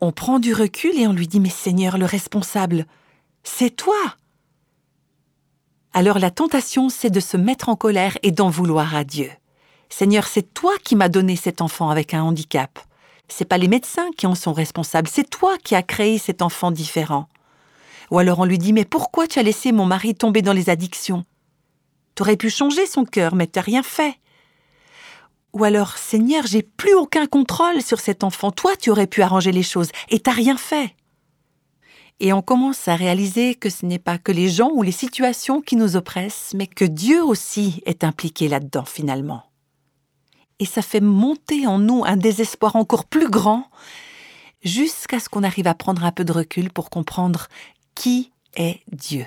On 0.00 0.12
prend 0.12 0.38
du 0.38 0.52
recul 0.52 0.98
et 0.98 1.06
on 1.06 1.12
lui 1.12 1.28
dit, 1.28 1.40
mais 1.40 1.48
Seigneur, 1.48 1.96
le 1.96 2.04
responsable, 2.04 2.86
c'est 3.44 3.70
toi. 3.70 3.96
Alors 5.94 6.18
la 6.18 6.30
tentation, 6.30 6.88
c'est 6.88 7.08
de 7.08 7.20
se 7.20 7.36
mettre 7.36 7.68
en 7.68 7.76
colère 7.76 8.18
et 8.22 8.30
d'en 8.30 8.50
vouloir 8.50 8.94
à 8.94 9.04
Dieu. 9.04 9.30
Seigneur, 9.88 10.26
c'est 10.26 10.52
toi 10.52 10.72
qui 10.84 10.96
m'as 10.96 11.08
donné 11.08 11.36
cet 11.36 11.62
enfant 11.62 11.88
avec 11.88 12.12
un 12.14 12.22
handicap. 12.22 12.78
C'est 13.28 13.46
pas 13.46 13.58
les 13.58 13.68
médecins 13.68 14.10
qui 14.16 14.26
en 14.26 14.34
sont 14.34 14.52
responsables, 14.52 15.08
c'est 15.08 15.30
toi 15.30 15.56
qui 15.62 15.74
as 15.74 15.82
créé 15.82 16.18
cet 16.18 16.42
enfant 16.42 16.70
différent. 16.70 17.28
Ou 18.10 18.18
alors 18.18 18.40
on 18.40 18.44
lui 18.44 18.58
dit 18.58 18.72
Mais 18.72 18.84
pourquoi 18.84 19.26
tu 19.26 19.38
as 19.38 19.42
laissé 19.42 19.72
mon 19.72 19.86
mari 19.86 20.14
tomber 20.14 20.42
dans 20.42 20.52
les 20.52 20.68
addictions? 20.68 21.24
T'aurais 22.14 22.36
pu 22.36 22.50
changer 22.50 22.86
son 22.86 23.04
cœur, 23.04 23.34
mais 23.34 23.46
t'as 23.46 23.60
rien 23.60 23.82
fait. 23.82 24.16
Ou 25.52 25.64
alors, 25.64 25.98
Seigneur, 25.98 26.46
j'ai 26.46 26.62
plus 26.62 26.94
aucun 26.94 27.26
contrôle 27.26 27.82
sur 27.82 28.00
cet 28.00 28.24
enfant. 28.24 28.50
Toi, 28.50 28.76
tu 28.76 28.90
aurais 28.90 29.06
pu 29.06 29.22
arranger 29.22 29.52
les 29.52 29.62
choses, 29.62 29.90
et 30.08 30.18
t'as 30.18 30.32
rien 30.32 30.56
fait. 30.56 30.94
Et 32.20 32.32
on 32.32 32.40
commence 32.40 32.86
à 32.88 32.94
réaliser 32.94 33.54
que 33.54 33.68
ce 33.68 33.84
n'est 33.84 33.98
pas 33.98 34.16
que 34.16 34.32
les 34.32 34.48
gens 34.48 34.70
ou 34.72 34.82
les 34.82 34.92
situations 34.92 35.60
qui 35.60 35.76
nous 35.76 35.96
oppressent, 35.96 36.52
mais 36.54 36.66
que 36.66 36.84
Dieu 36.84 37.22
aussi 37.22 37.82
est 37.84 38.04
impliqué 38.04 38.48
là-dedans 38.48 38.84
finalement. 38.84 39.42
Et 40.58 40.64
ça 40.64 40.82
fait 40.82 41.00
monter 41.00 41.66
en 41.66 41.78
nous 41.78 42.04
un 42.04 42.16
désespoir 42.16 42.76
encore 42.76 43.06
plus 43.06 43.28
grand, 43.28 43.68
jusqu'à 44.62 45.18
ce 45.18 45.28
qu'on 45.28 45.42
arrive 45.42 45.66
à 45.66 45.74
prendre 45.74 46.04
un 46.04 46.12
peu 46.12 46.24
de 46.24 46.32
recul 46.32 46.70
pour 46.70 46.90
comprendre 46.90 47.48
qui 47.94 48.30
est 48.54 48.80
Dieu. 48.92 49.26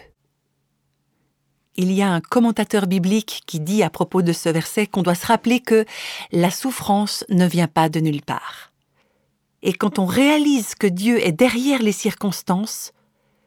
Il 1.78 1.92
y 1.92 2.02
a 2.02 2.10
un 2.10 2.22
commentateur 2.22 2.88
biblique 2.88 3.44
qui 3.46 3.60
dit 3.60 3.84
à 3.84 3.90
propos 3.90 4.22
de 4.22 4.32
ce 4.32 4.48
verset 4.48 4.88
qu'on 4.88 5.02
doit 5.02 5.16
se 5.16 5.26
rappeler 5.26 5.60
que 5.60 5.86
la 6.32 6.50
souffrance 6.50 7.26
ne 7.30 7.46
vient 7.46 7.68
pas 7.68 7.90
de 7.90 8.00
nulle 8.00 8.22
part. 8.22 8.72
Et 9.62 9.74
quand 9.74 10.00
on 10.00 10.06
réalise 10.06 10.76
que 10.76 10.88
Dieu 10.88 11.26
est 11.26 11.32
derrière 11.32 11.82
les 11.82 11.92
circonstances, 11.92 12.94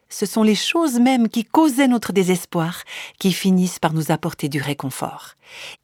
ce 0.09 0.25
sont 0.25 0.43
les 0.43 0.55
choses 0.55 0.99
mêmes 0.99 1.29
qui 1.29 1.45
causaient 1.45 1.87
notre 1.87 2.13
désespoir 2.13 2.83
qui 3.19 3.31
finissent 3.31 3.79
par 3.79 3.93
nous 3.93 4.11
apporter 4.11 4.49
du 4.49 4.61
réconfort. 4.61 5.35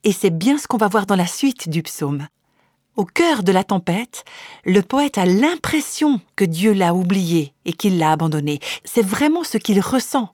Et 0.04 0.12
c'est 0.12 0.36
bien 0.36 0.58
ce 0.58 0.66
qu'on 0.66 0.76
va 0.76 0.88
voir 0.88 1.06
dans 1.06 1.16
la 1.16 1.26
suite 1.26 1.68
du 1.68 1.82
psaume. 1.82 2.26
Au 2.96 3.04
cœur 3.04 3.42
de 3.42 3.52
la 3.52 3.64
tempête, 3.64 4.24
le 4.64 4.82
poète 4.82 5.18
a 5.18 5.26
l'impression 5.26 6.20
que 6.34 6.44
Dieu 6.44 6.72
l'a 6.72 6.94
oublié 6.94 7.54
et 7.64 7.72
qu'il 7.72 7.98
l'a 7.98 8.12
abandonné. 8.12 8.58
C'est 8.84 9.04
vraiment 9.04 9.44
ce 9.44 9.58
qu'il 9.58 9.80
ressent. 9.80 10.32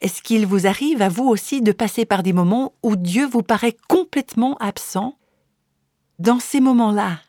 Est-ce 0.00 0.22
qu'il 0.22 0.46
vous 0.46 0.66
arrive 0.66 1.02
à 1.02 1.08
vous 1.08 1.26
aussi 1.26 1.60
de 1.60 1.72
passer 1.72 2.04
par 2.04 2.22
des 2.22 2.32
moments 2.32 2.72
où 2.82 2.94
Dieu 2.94 3.26
vous 3.26 3.42
paraît 3.42 3.76
complètement 3.88 4.56
absent? 4.58 5.16
Dans 6.20 6.38
ces 6.38 6.60
moments-là, 6.60 7.20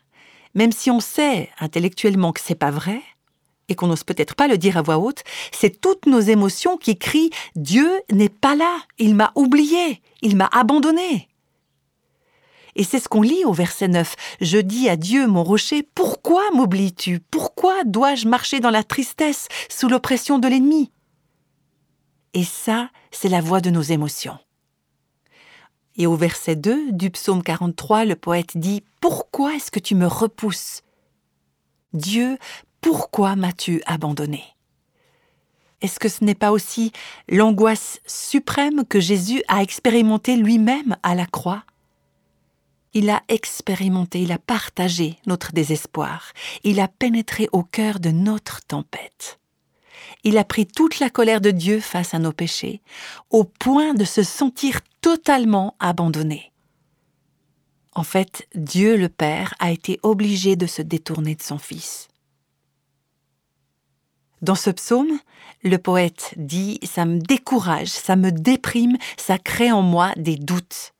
même 0.53 0.71
si 0.71 0.91
on 0.91 0.99
sait 0.99 1.49
intellectuellement 1.59 2.31
que 2.31 2.41
c'est 2.41 2.55
pas 2.55 2.71
vrai, 2.71 3.01
et 3.69 3.75
qu'on 3.75 3.87
n'ose 3.87 4.03
peut-être 4.03 4.35
pas 4.35 4.47
le 4.47 4.57
dire 4.57 4.77
à 4.77 4.81
voix 4.81 4.97
haute, 4.97 5.23
c'est 5.51 5.79
toutes 5.79 6.05
nos 6.05 6.19
émotions 6.19 6.77
qui 6.77 6.97
crient 6.97 7.29
Dieu 7.55 7.89
n'est 8.11 8.29
pas 8.29 8.55
là, 8.55 8.79
il 8.97 9.15
m'a 9.15 9.31
oublié, 9.35 10.01
il 10.21 10.35
m'a 10.35 10.49
abandonné. 10.51 11.27
Et 12.75 12.83
c'est 12.83 12.99
ce 12.99 13.09
qu'on 13.09 13.21
lit 13.21 13.45
au 13.45 13.53
verset 13.53 13.87
9. 13.87 14.15
Je 14.41 14.57
dis 14.57 14.89
à 14.89 14.95
Dieu, 14.95 15.27
mon 15.27 15.43
rocher, 15.43 15.83
pourquoi 15.95 16.43
m'oublies-tu? 16.53 17.19
Pourquoi 17.31 17.83
dois-je 17.83 18.27
marcher 18.27 18.59
dans 18.59 18.69
la 18.69 18.83
tristesse, 18.83 19.47
sous 19.69 19.87
l'oppression 19.87 20.39
de 20.39 20.47
l'ennemi? 20.47 20.91
Et 22.33 22.43
ça, 22.43 22.89
c'est 23.11 23.29
la 23.29 23.41
voix 23.41 23.61
de 23.61 23.69
nos 23.69 23.81
émotions. 23.81 24.37
Et 25.95 26.07
au 26.07 26.15
verset 26.15 26.55
2 26.55 26.91
du 26.91 27.09
psaume 27.09 27.43
43, 27.43 28.05
le 28.05 28.15
poète 28.15 28.57
dit 28.57 28.83
Pourquoi 29.01 29.55
est-ce 29.55 29.71
que 29.71 29.79
tu 29.79 29.95
me 29.95 30.07
repousses? 30.07 30.83
Dieu, 31.93 32.37
pourquoi 32.81 33.35
m'as-tu 33.35 33.81
abandonné? 33.85 34.43
Est-ce 35.81 35.99
que 35.99 36.09
ce 36.09 36.23
n'est 36.23 36.35
pas 36.35 36.51
aussi 36.51 36.91
l'angoisse 37.27 38.01
suprême 38.05 38.85
que 38.85 38.99
Jésus 38.99 39.43
a 39.47 39.61
expérimentée 39.61 40.35
lui-même 40.35 40.97
à 41.03 41.15
la 41.15 41.25
croix? 41.25 41.63
Il 42.93 43.09
a 43.09 43.21
expérimenté, 43.27 44.21
il 44.21 44.31
a 44.31 44.39
partagé 44.39 45.19
notre 45.25 45.51
désespoir, 45.51 46.33
il 46.63 46.79
a 46.79 46.87
pénétré 46.87 47.47
au 47.51 47.63
cœur 47.63 47.99
de 47.99 48.09
notre 48.09 48.61
tempête. 48.65 49.38
Il 50.23 50.37
a 50.37 50.43
pris 50.43 50.65
toute 50.65 50.99
la 50.99 51.09
colère 51.09 51.41
de 51.41 51.51
Dieu 51.51 51.79
face 51.79 52.13
à 52.13 52.19
nos 52.19 52.33
péchés, 52.33 52.81
au 53.29 53.43
point 53.43 53.93
de 53.93 54.03
se 54.03 54.23
sentir 54.23 54.81
totalement 55.01 55.75
abandonné. 55.79 56.51
En 57.93 58.03
fait, 58.03 58.47
Dieu 58.53 58.97
le 58.97 59.09
Père 59.09 59.55
a 59.59 59.71
été 59.71 59.99
obligé 60.03 60.55
de 60.55 60.67
se 60.67 60.81
détourner 60.81 61.35
de 61.35 61.41
son 61.41 61.57
Fils. 61.57 62.07
Dans 64.41 64.55
ce 64.55 64.69
psaume, 64.69 65.19
le 65.63 65.77
poète 65.77 66.33
dit⁇ 66.37 66.79
ça 66.87 67.05
me 67.05 67.19
décourage, 67.19 67.89
ça 67.89 68.15
me 68.15 68.31
déprime, 68.31 68.97
ça 69.17 69.37
crée 69.37 69.71
en 69.71 69.81
moi 69.81 70.13
des 70.15 70.37
doutes⁇ 70.37 70.93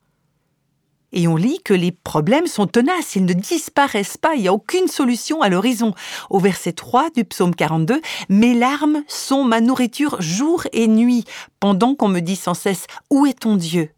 et 1.11 1.27
on 1.27 1.35
lit 1.35 1.59
que 1.63 1.73
les 1.73 1.91
problèmes 1.91 2.47
sont 2.47 2.67
tenaces, 2.67 3.15
ils 3.15 3.25
ne 3.25 3.33
disparaissent 3.33 4.17
pas, 4.17 4.35
il 4.35 4.41
n'y 4.41 4.47
a 4.47 4.53
aucune 4.53 4.87
solution 4.87 5.41
à 5.41 5.49
l'horizon. 5.49 5.93
Au 6.29 6.39
verset 6.39 6.73
3 6.73 7.09
du 7.11 7.23
psaume 7.25 7.55
42, 7.55 8.01
Mes 8.29 8.53
larmes 8.53 9.03
sont 9.07 9.43
ma 9.43 9.61
nourriture 9.61 10.21
jour 10.21 10.63
et 10.71 10.87
nuit, 10.87 11.25
pendant 11.59 11.95
qu'on 11.95 12.09
me 12.09 12.19
dit 12.19 12.35
sans 12.35 12.53
cesse 12.53 12.85
Où 13.09 13.25
est 13.25 13.39
ton 13.39 13.55
Dieu? 13.55 13.89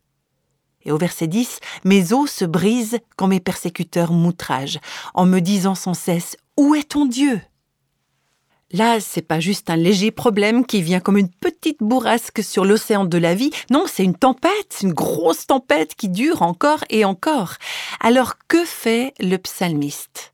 Et 0.83 0.91
au 0.91 0.97
verset 0.97 1.27
10, 1.27 1.59
Mes 1.83 2.13
os 2.13 2.31
se 2.31 2.45
brisent 2.45 2.99
quand 3.17 3.27
mes 3.27 3.39
persécuteurs 3.39 4.13
m'outragent, 4.13 4.79
en 5.13 5.25
me 5.25 5.39
disant 5.39 5.75
sans 5.75 5.93
cesse 5.93 6.37
Où 6.57 6.75
est 6.75 6.89
ton 6.89 7.05
Dieu? 7.05 7.41
Là, 8.73 8.99
c'est 8.99 9.21
pas 9.21 9.39
juste 9.39 9.69
un 9.69 9.75
léger 9.75 10.11
problème 10.11 10.65
qui 10.65 10.81
vient 10.81 11.01
comme 11.01 11.17
une 11.17 11.29
petite 11.29 11.79
bourrasque 11.81 12.43
sur 12.43 12.63
l'océan 12.63 13.05
de 13.05 13.17
la 13.17 13.35
vie. 13.35 13.51
Non, 13.69 13.85
c'est 13.87 14.03
une 14.03 14.15
tempête, 14.15 14.79
une 14.81 14.93
grosse 14.93 15.47
tempête 15.47 15.95
qui 15.95 16.07
dure 16.07 16.41
encore 16.41 16.83
et 16.89 17.03
encore. 17.03 17.55
Alors 17.99 18.35
que 18.47 18.63
fait 18.63 19.13
le 19.19 19.37
psalmiste? 19.37 20.33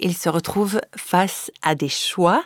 Il 0.00 0.16
se 0.16 0.28
retrouve 0.28 0.80
face 0.96 1.50
à 1.62 1.74
des 1.74 1.88
choix, 1.88 2.44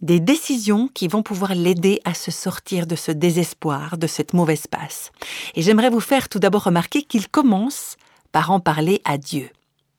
des 0.00 0.20
décisions 0.20 0.88
qui 0.88 1.06
vont 1.06 1.22
pouvoir 1.22 1.54
l'aider 1.54 2.00
à 2.04 2.14
se 2.14 2.30
sortir 2.30 2.86
de 2.86 2.96
ce 2.96 3.12
désespoir, 3.12 3.98
de 3.98 4.06
cette 4.06 4.32
mauvaise 4.32 4.66
passe. 4.66 5.10
Et 5.54 5.62
j'aimerais 5.62 5.90
vous 5.90 6.00
faire 6.00 6.28
tout 6.30 6.38
d'abord 6.38 6.64
remarquer 6.64 7.02
qu'il 7.02 7.28
commence 7.28 7.96
par 8.32 8.52
en 8.52 8.60
parler 8.60 9.02
à 9.04 9.18
Dieu. 9.18 9.50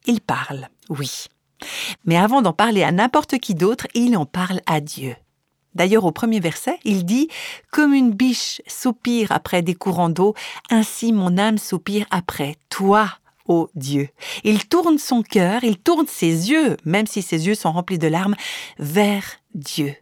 Il 0.07 0.19
parle, 0.19 0.67
oui. 0.89 1.27
Mais 2.05 2.17
avant 2.17 2.41
d'en 2.41 2.53
parler 2.53 2.83
à 2.83 2.91
n'importe 2.91 3.37
qui 3.39 3.55
d'autre, 3.55 3.87
il 3.93 4.17
en 4.17 4.25
parle 4.25 4.61
à 4.65 4.81
Dieu. 4.81 5.15
D'ailleurs, 5.73 6.05
au 6.05 6.11
premier 6.11 6.39
verset, 6.39 6.79
il 6.85 7.05
dit 7.05 7.27
Comme 7.71 7.93
une 7.93 8.11
biche 8.11 8.61
soupire 8.65 9.31
après 9.31 9.61
des 9.61 9.75
courants 9.75 10.09
d'eau, 10.09 10.33
ainsi 10.69 11.11
mon 11.11 11.37
âme 11.37 11.57
soupire 11.57 12.05
après 12.11 12.55
toi, 12.69 13.09
ô 13.47 13.69
Dieu. 13.75 14.09
Il 14.43 14.67
tourne 14.67 14.97
son 14.97 15.21
cœur, 15.21 15.63
il 15.63 15.77
tourne 15.77 16.07
ses 16.07 16.49
yeux, 16.49 16.77
même 16.85 17.07
si 17.07 17.21
ses 17.21 17.47
yeux 17.47 17.55
sont 17.55 17.73
remplis 17.73 17.99
de 17.99 18.07
larmes, 18.07 18.35
vers 18.79 19.25
Dieu. 19.53 19.95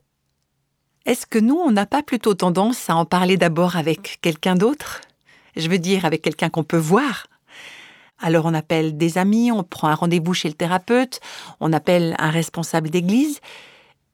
Est-ce 1.05 1.25
que 1.25 1.39
nous, 1.39 1.55
on 1.55 1.71
n'a 1.71 1.85
pas 1.85 2.03
plutôt 2.03 2.33
tendance 2.33 2.89
à 2.89 2.95
en 2.95 3.05
parler 3.05 3.35
d'abord 3.35 3.75
avec 3.75 4.19
quelqu'un 4.21 4.55
d'autre? 4.55 5.01
Je 5.55 5.67
veux 5.67 5.79
dire 5.79 6.05
avec 6.05 6.21
quelqu'un 6.21 6.49
qu'on 6.49 6.63
peut 6.63 6.77
voir, 6.77 7.27
alors 8.23 8.45
on 8.45 8.53
appelle 8.53 8.97
des 8.97 9.17
amis, 9.17 9.51
on 9.51 9.63
prend 9.63 9.89
un 9.89 9.95
rendez-vous 9.95 10.33
chez 10.33 10.47
le 10.47 10.53
thérapeute, 10.55 11.19
on 11.59 11.73
appelle 11.73 12.15
un 12.17 12.31
responsable 12.31 12.89
d'église. 12.89 13.41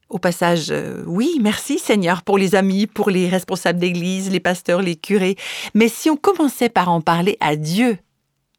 Au 0.09 0.17
passage, 0.17 0.71
euh, 0.71 1.03
oui, 1.05 1.37
merci 1.39 1.77
Seigneur 1.77 2.23
pour 2.23 2.39
les 2.39 2.55
amis, 2.55 2.87
pour 2.87 3.11
les 3.11 3.29
responsables 3.29 3.77
d'église, 3.77 4.31
les 4.31 4.39
pasteurs, 4.39 4.81
les 4.81 4.95
curés. 4.95 5.35
Mais 5.75 5.87
si 5.87 6.09
on 6.09 6.17
commençait 6.17 6.69
par 6.69 6.89
en 6.89 7.01
parler 7.01 7.37
à 7.39 7.55
Dieu, 7.55 7.99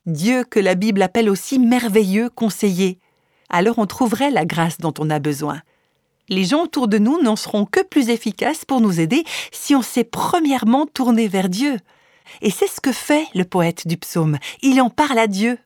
Dieu 0.06 0.44
que 0.44 0.60
la 0.60 0.76
Bible 0.76 1.02
appelle 1.02 1.28
aussi 1.28 1.58
merveilleux 1.58 2.30
conseiller, 2.30 3.00
alors 3.48 3.80
on 3.80 3.86
trouverait 3.86 4.30
la 4.30 4.44
grâce 4.44 4.78
dont 4.78 4.94
on 5.00 5.10
a 5.10 5.18
besoin. 5.18 5.60
Les 6.28 6.44
gens 6.44 6.62
autour 6.62 6.86
de 6.86 6.98
nous 6.98 7.20
n'en 7.20 7.34
seront 7.34 7.64
que 7.64 7.82
plus 7.82 8.08
efficaces 8.08 8.64
pour 8.64 8.80
nous 8.80 9.00
aider 9.00 9.24
si 9.50 9.74
on 9.74 9.82
s'est 9.82 10.04
premièrement 10.04 10.86
tourné 10.86 11.26
vers 11.26 11.48
Dieu. 11.48 11.78
Et 12.42 12.50
c'est 12.50 12.68
ce 12.68 12.80
que 12.80 12.92
fait 12.92 13.26
le 13.34 13.44
poète 13.44 13.86
du 13.86 13.96
psaume. 13.96 14.38
Il 14.62 14.80
en 14.80 14.90
parle 14.90 15.18
à 15.18 15.26
Dieu. 15.26 15.58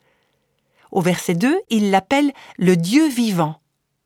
Au 0.90 1.00
verset 1.00 1.34
2, 1.34 1.60
il 1.70 1.90
l'appelle 1.90 2.32
le 2.56 2.76
Dieu 2.76 3.08
vivant. 3.08 3.60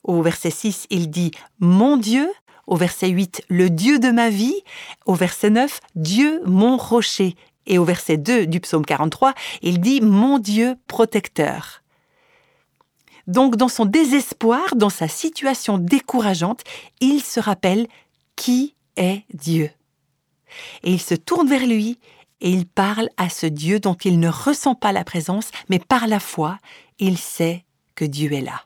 Au 0.04 0.22
verset 0.22 0.50
6, 0.50 0.86
il 0.90 1.10
dit 1.10 1.30
Mon 1.60 1.96
Dieu. 1.96 2.30
Au 2.66 2.76
verset 2.76 3.08
8, 3.08 3.42
le 3.48 3.70
Dieu 3.70 3.98
de 3.98 4.10
ma 4.10 4.30
vie. 4.30 4.62
Au 5.06 5.14
verset 5.14 5.50
9, 5.50 5.80
Dieu 5.94 6.42
mon 6.44 6.76
rocher. 6.76 7.34
Et 7.66 7.78
au 7.78 7.84
verset 7.84 8.16
2 8.16 8.46
du 8.46 8.60
psaume 8.60 8.84
43, 8.84 9.34
il 9.62 9.80
dit 9.80 10.00
Mon 10.00 10.38
Dieu 10.38 10.76
protecteur. 10.86 11.82
Donc 13.26 13.56
dans 13.56 13.68
son 13.68 13.84
désespoir, 13.84 14.74
dans 14.74 14.88
sa 14.88 15.06
situation 15.06 15.76
décourageante, 15.76 16.64
il 17.00 17.22
se 17.22 17.38
rappelle 17.38 17.86
qui 18.36 18.74
est 18.96 19.22
Dieu. 19.34 19.70
Et 20.82 20.92
il 20.92 21.00
se 21.00 21.14
tourne 21.14 21.48
vers 21.48 21.66
lui 21.66 21.98
et 22.40 22.50
il 22.50 22.66
parle 22.66 23.08
à 23.16 23.28
ce 23.28 23.46
Dieu 23.46 23.80
dont 23.80 23.94
il 23.94 24.20
ne 24.20 24.28
ressent 24.28 24.74
pas 24.74 24.92
la 24.92 25.04
présence, 25.04 25.50
mais 25.68 25.78
par 25.78 26.06
la 26.06 26.20
foi, 26.20 26.58
il 26.98 27.18
sait 27.18 27.64
que 27.94 28.04
Dieu 28.04 28.32
est 28.32 28.40
là. 28.40 28.62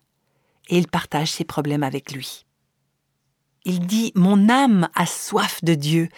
Et 0.69 0.79
il 0.79 0.89
partage 0.89 1.33
ses 1.33 1.45
problèmes 1.45 1.83
avec 1.83 2.13
lui. 2.13 2.45
Il 3.65 3.87
dit 3.87 4.13
Mon 4.15 4.49
âme 4.49 4.89
a 4.95 5.07
soif 5.07 5.63
de 5.63 5.75
Dieu. 5.75 6.09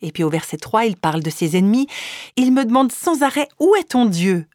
Et 0.00 0.12
puis 0.12 0.22
au 0.22 0.30
verset 0.30 0.56
3, 0.56 0.86
il 0.86 0.96
parle 0.96 1.22
de 1.22 1.30
ses 1.30 1.56
ennemis. 1.56 1.86
Il 2.36 2.52
me 2.52 2.64
demande 2.64 2.92
sans 2.92 3.22
arrêt 3.22 3.48
Où 3.58 3.74
est 3.76 3.90
ton 3.90 4.06
Dieu? 4.06 4.46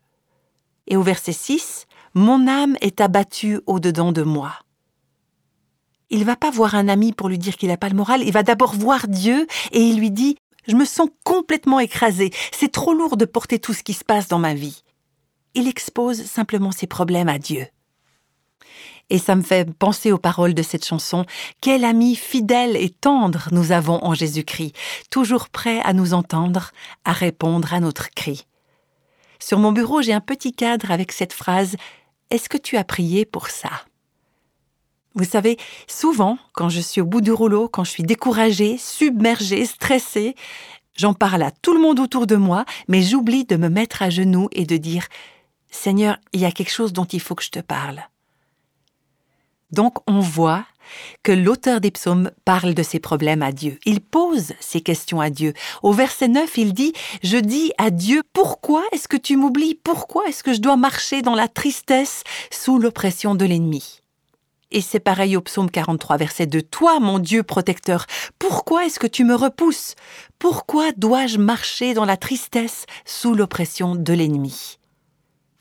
Et 0.87 0.97
au 0.97 1.03
verset 1.03 1.33
6, 1.33 1.85
Mon 2.13 2.47
âme 2.47 2.75
est 2.81 3.01
abattue 3.01 3.59
au-dedans 3.67 4.11
de 4.11 4.23
moi. 4.23 4.53
Il 6.09 6.25
va 6.25 6.35
pas 6.35 6.51
voir 6.51 6.75
un 6.75 6.89
ami 6.89 7.13
pour 7.13 7.29
lui 7.29 7.37
dire 7.37 7.55
qu'il 7.55 7.69
n'a 7.69 7.77
pas 7.77 7.87
le 7.87 7.95
moral, 7.95 8.21
il 8.21 8.33
va 8.33 8.43
d'abord 8.43 8.73
voir 8.73 9.07
Dieu 9.07 9.47
et 9.71 9.79
il 9.79 9.97
lui 9.97 10.11
dit 10.11 10.35
je 10.67 10.75
me 10.75 10.85
sens 10.85 11.09
complètement 11.23 11.79
écrasé. 11.79 12.31
C'est 12.51 12.71
trop 12.71 12.93
lourd 12.93 13.17
de 13.17 13.25
porter 13.25 13.59
tout 13.59 13.73
ce 13.73 13.83
qui 13.83 13.93
se 13.93 14.03
passe 14.03 14.27
dans 14.27 14.39
ma 14.39 14.53
vie. 14.53 14.83
Il 15.53 15.67
expose 15.67 16.23
simplement 16.23 16.71
ses 16.71 16.87
problèmes 16.87 17.29
à 17.29 17.39
Dieu. 17.39 17.67
Et 19.09 19.17
ça 19.17 19.35
me 19.35 19.41
fait 19.41 19.69
penser 19.73 20.13
aux 20.13 20.17
paroles 20.17 20.53
de 20.53 20.63
cette 20.63 20.85
chanson. 20.85 21.25
Quel 21.59 21.83
ami 21.83 22.15
fidèle 22.15 22.77
et 22.77 22.89
tendre 22.89 23.49
nous 23.51 23.73
avons 23.73 24.03
en 24.05 24.13
Jésus-Christ, 24.13 24.73
toujours 25.09 25.49
prêt 25.49 25.81
à 25.81 25.91
nous 25.91 26.13
entendre, 26.13 26.71
à 27.03 27.11
répondre 27.11 27.73
à 27.73 27.81
notre 27.81 28.09
cri. 28.11 28.45
Sur 29.39 29.59
mon 29.59 29.73
bureau, 29.73 30.01
j'ai 30.01 30.13
un 30.13 30.21
petit 30.21 30.53
cadre 30.53 30.91
avec 30.91 31.11
cette 31.11 31.33
phrase 31.33 31.75
Est-ce 32.29 32.47
que 32.47 32.57
tu 32.57 32.77
as 32.77 32.85
prié 32.85 33.25
pour 33.25 33.49
ça? 33.49 33.71
Vous 35.15 35.25
savez, 35.25 35.57
souvent, 35.87 36.37
quand 36.53 36.69
je 36.69 36.79
suis 36.79 37.01
au 37.01 37.05
bout 37.05 37.21
du 37.21 37.31
rouleau, 37.31 37.67
quand 37.67 37.83
je 37.83 37.91
suis 37.91 38.03
découragée, 38.03 38.77
submergée, 38.77 39.65
stressée, 39.65 40.35
j'en 40.95 41.13
parle 41.13 41.43
à 41.43 41.51
tout 41.51 41.73
le 41.73 41.81
monde 41.81 41.99
autour 41.99 42.27
de 42.27 42.35
moi, 42.35 42.65
mais 42.87 43.01
j'oublie 43.01 43.45
de 43.45 43.57
me 43.57 43.69
mettre 43.69 44.01
à 44.01 44.09
genoux 44.09 44.47
et 44.51 44.65
de 44.65 44.77
dire 44.77 45.07
Seigneur, 45.69 46.17
il 46.33 46.41
y 46.41 46.45
a 46.45 46.51
quelque 46.51 46.71
chose 46.71 46.93
dont 46.93 47.05
il 47.05 47.19
faut 47.19 47.35
que 47.35 47.43
je 47.43 47.51
te 47.51 47.59
parle. 47.59 48.01
Donc 49.71 49.99
on 50.07 50.19
voit 50.19 50.65
que 51.23 51.31
l'auteur 51.31 51.79
des 51.79 51.91
psaumes 51.91 52.31
parle 52.43 52.73
de 52.73 52.83
ses 52.83 52.99
problèmes 52.99 53.41
à 53.41 53.51
Dieu. 53.51 53.79
Il 53.85 54.01
pose 54.01 54.53
ses 54.59 54.81
questions 54.81 55.21
à 55.21 55.29
Dieu. 55.29 55.53
Au 55.83 55.93
verset 55.93 56.27
9, 56.27 56.57
il 56.57 56.73
dit, 56.73 56.93
Je 57.23 57.37
dis 57.37 57.71
à 57.77 57.89
Dieu, 57.89 58.23
pourquoi 58.33 58.83
est-ce 58.91 59.07
que 59.07 59.17
tu 59.17 59.37
m'oublies? 59.37 59.75
Pourquoi 59.75 60.27
est-ce 60.27 60.43
que 60.43 60.53
je 60.53 60.59
dois 60.59 60.75
marcher 60.75 61.21
dans 61.21 61.35
la 61.35 61.47
tristesse 61.47 62.23
sous 62.51 62.77
l'oppression 62.77 63.35
de 63.35 63.45
l'ennemi? 63.45 64.00
Et 64.71 64.79
c'est 64.81 65.01
pareil 65.01 65.35
au 65.35 65.41
psaume 65.41 65.69
43, 65.69 66.15
verset 66.17 66.45
2. 66.45 66.61
Toi, 66.61 66.99
mon 67.01 67.19
Dieu 67.19 67.43
protecteur, 67.43 68.05
pourquoi 68.39 68.85
est-ce 68.85 68.99
que 68.99 69.07
tu 69.07 69.25
me 69.25 69.35
repousses? 69.35 69.95
Pourquoi 70.39 70.93
dois-je 70.93 71.37
marcher 71.37 71.93
dans 71.93 72.05
la 72.05 72.15
tristesse 72.15 72.85
sous 73.05 73.33
l'oppression 73.33 73.95
de 73.95 74.13
l'ennemi? 74.13 74.77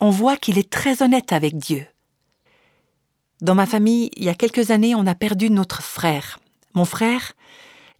On 0.00 0.10
voit 0.10 0.36
qu'il 0.36 0.58
est 0.58 0.70
très 0.70 1.02
honnête 1.02 1.32
avec 1.32 1.56
Dieu. 1.56 1.86
Dans 3.40 3.56
ma 3.56 3.66
famille, 3.66 4.10
il 4.16 4.24
y 4.24 4.28
a 4.28 4.34
quelques 4.34 4.70
années, 4.70 4.94
on 4.94 5.06
a 5.06 5.14
perdu 5.16 5.50
notre 5.50 5.82
frère. 5.82 6.38
Mon 6.74 6.84
frère, 6.84 7.32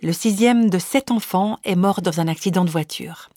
le 0.00 0.12
sixième 0.12 0.71
de 0.71 0.79
sept 0.79 1.11
enfants, 1.11 1.59
est 1.64 1.76
mort 1.76 2.02
dans 2.02 2.21
un 2.21 2.29
accident 2.29 2.64
de 2.64 2.71
voiture. 2.71 3.31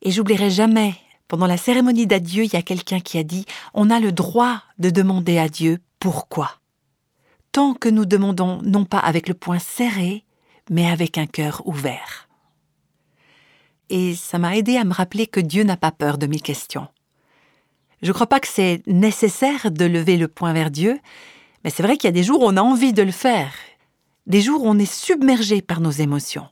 Et 0.00 0.10
j'oublierai 0.10 0.48
jamais, 0.48 0.94
pendant 1.28 1.46
la 1.46 1.58
cérémonie 1.58 2.06
d'adieu, 2.06 2.44
il 2.44 2.52
y 2.52 2.56
a 2.56 2.62
quelqu'un 2.62 3.00
qui 3.00 3.18
a 3.18 3.24
dit 3.24 3.44
On 3.74 3.90
a 3.90 4.00
le 4.00 4.10
droit 4.10 4.62
de 4.78 4.88
demander 4.88 5.38
à 5.38 5.48
Dieu 5.48 5.80
pourquoi 5.98 6.59
tant 7.52 7.74
que 7.74 7.88
nous 7.88 8.04
demandons 8.04 8.60
non 8.62 8.84
pas 8.84 8.98
avec 8.98 9.28
le 9.28 9.34
poing 9.34 9.58
serré, 9.58 10.24
mais 10.70 10.88
avec 10.88 11.18
un 11.18 11.26
cœur 11.26 11.66
ouvert. 11.66 12.28
Et 13.88 14.14
ça 14.14 14.38
m'a 14.38 14.56
aidé 14.56 14.76
à 14.76 14.84
me 14.84 14.92
rappeler 14.92 15.26
que 15.26 15.40
Dieu 15.40 15.64
n'a 15.64 15.76
pas 15.76 15.90
peur 15.90 16.16
de 16.16 16.26
mes 16.26 16.38
questions. 16.38 16.86
Je 18.02 18.08
ne 18.08 18.12
crois 18.12 18.28
pas 18.28 18.40
que 18.40 18.48
c'est 18.48 18.82
nécessaire 18.86 19.70
de 19.70 19.84
lever 19.84 20.16
le 20.16 20.28
poing 20.28 20.52
vers 20.52 20.70
Dieu, 20.70 21.00
mais 21.64 21.70
c'est 21.70 21.82
vrai 21.82 21.96
qu'il 21.96 22.08
y 22.08 22.08
a 22.08 22.12
des 22.12 22.22
jours 22.22 22.42
où 22.42 22.46
on 22.46 22.56
a 22.56 22.62
envie 22.62 22.92
de 22.92 23.02
le 23.02 23.10
faire, 23.10 23.52
des 24.26 24.40
jours 24.40 24.62
où 24.62 24.68
on 24.68 24.78
est 24.78 24.90
submergé 24.90 25.60
par 25.60 25.80
nos 25.80 25.90
émotions. 25.90 26.48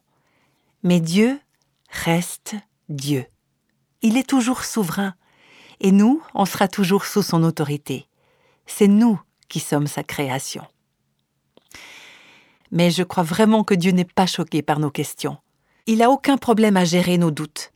Mais 0.82 1.00
Dieu 1.00 1.38
reste 1.90 2.56
Dieu. 2.88 3.24
Il 4.02 4.16
est 4.16 4.28
toujours 4.28 4.64
souverain, 4.64 5.14
et 5.80 5.92
nous, 5.92 6.22
on 6.34 6.44
sera 6.44 6.66
toujours 6.66 7.06
sous 7.06 7.22
son 7.22 7.44
autorité. 7.44 8.08
C'est 8.66 8.88
nous 8.88 9.20
qui 9.48 9.60
sommes 9.60 9.86
sa 9.86 10.02
création 10.02 10.64
mais 12.70 12.90
je 12.90 13.02
crois 13.02 13.22
vraiment 13.22 13.64
que 13.64 13.74
Dieu 13.74 13.92
n'est 13.92 14.04
pas 14.04 14.26
choqué 14.26 14.62
par 14.62 14.78
nos 14.78 14.90
questions. 14.90 15.38
Il 15.86 15.98
n'a 15.98 16.10
aucun 16.10 16.36
problème 16.36 16.76
à 16.76 16.84
gérer 16.84 17.18
nos 17.18 17.30
doutes. 17.30 17.72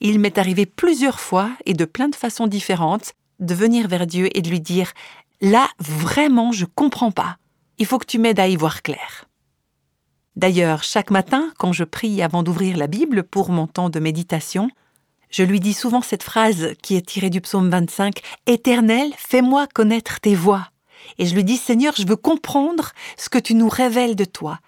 Il 0.00 0.18
m'est 0.18 0.38
arrivé 0.38 0.66
plusieurs 0.66 1.20
fois, 1.20 1.50
et 1.64 1.74
de 1.74 1.84
plein 1.84 2.08
de 2.08 2.16
façons 2.16 2.46
différentes, 2.46 3.14
de 3.40 3.54
venir 3.54 3.88
vers 3.88 4.06
Dieu 4.06 4.28
et 4.36 4.42
de 4.42 4.50
lui 4.50 4.60
dire 4.60 4.92
Là, 5.40 5.68
vraiment, 5.78 6.52
je 6.52 6.64
comprends 6.64 7.10
pas. 7.10 7.36
Il 7.78 7.86
faut 7.86 7.98
que 7.98 8.06
tu 8.06 8.18
m'aides 8.18 8.40
à 8.40 8.48
y 8.48 8.56
voir 8.56 8.82
clair. 8.82 9.26
D'ailleurs, 10.36 10.82
chaque 10.82 11.10
matin, 11.10 11.52
quand 11.58 11.72
je 11.72 11.84
prie 11.84 12.22
avant 12.22 12.42
d'ouvrir 12.42 12.76
la 12.76 12.86
Bible 12.86 13.22
pour 13.22 13.50
mon 13.50 13.66
temps 13.66 13.90
de 13.90 14.00
méditation, 14.00 14.68
je 15.30 15.42
lui 15.42 15.60
dis 15.60 15.74
souvent 15.74 16.02
cette 16.02 16.22
phrase 16.22 16.74
qui 16.82 16.96
est 16.96 17.06
tirée 17.06 17.30
du 17.30 17.40
psaume 17.40 17.70
25 17.70 18.20
Éternel, 18.46 19.12
fais-moi 19.16 19.66
connaître 19.66 20.20
tes 20.20 20.34
voies 20.34 20.68
et 21.18 21.26
je 21.26 21.34
lui 21.34 21.44
dis 21.44 21.56
Seigneur, 21.56 21.94
je 21.96 22.06
veux 22.06 22.16
comprendre 22.16 22.92
ce 23.16 23.28
que 23.28 23.38
tu 23.38 23.54
nous 23.54 23.68
révèles 23.68 24.16
de 24.16 24.24
toi. 24.24 24.60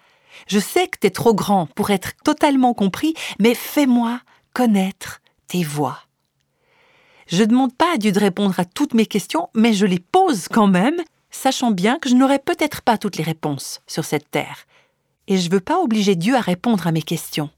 Je 0.47 0.59
sais 0.59 0.87
que 0.87 0.97
tu 0.99 1.07
es 1.07 1.11
trop 1.11 1.33
grand 1.33 1.67
pour 1.67 1.89
être 1.89 2.11
totalement 2.23 2.73
compris, 2.73 3.13
mais 3.39 3.55
fais-moi 3.55 4.21
connaître 4.53 5.21
tes 5.47 5.63
voix. 5.63 5.99
Je 7.27 7.41
ne 7.43 7.49
demande 7.49 7.75
pas 7.75 7.93
à 7.93 7.97
Dieu 7.97 8.11
de 8.11 8.19
répondre 8.19 8.57
à 8.59 8.65
toutes 8.65 8.93
mes 8.93 9.05
questions, 9.05 9.49
mais 9.53 9.73
je 9.73 9.85
les 9.85 9.99
pose 9.99 10.47
quand 10.47 10.67
même, 10.67 11.01
sachant 11.29 11.71
bien 11.71 11.99
que 11.99 12.09
je 12.09 12.15
n'aurai 12.15 12.39
peut-être 12.39 12.81
pas 12.81 12.97
toutes 12.97 13.17
les 13.17 13.23
réponses 13.23 13.81
sur 13.87 14.05
cette 14.05 14.31
terre. 14.31 14.65
Et 15.27 15.37
je 15.37 15.47
ne 15.47 15.53
veux 15.53 15.59
pas 15.59 15.79
obliger 15.79 16.15
Dieu 16.15 16.35
à 16.35 16.41
répondre 16.41 16.87
à 16.87 16.91
mes 16.91 17.01
questions. 17.01 17.49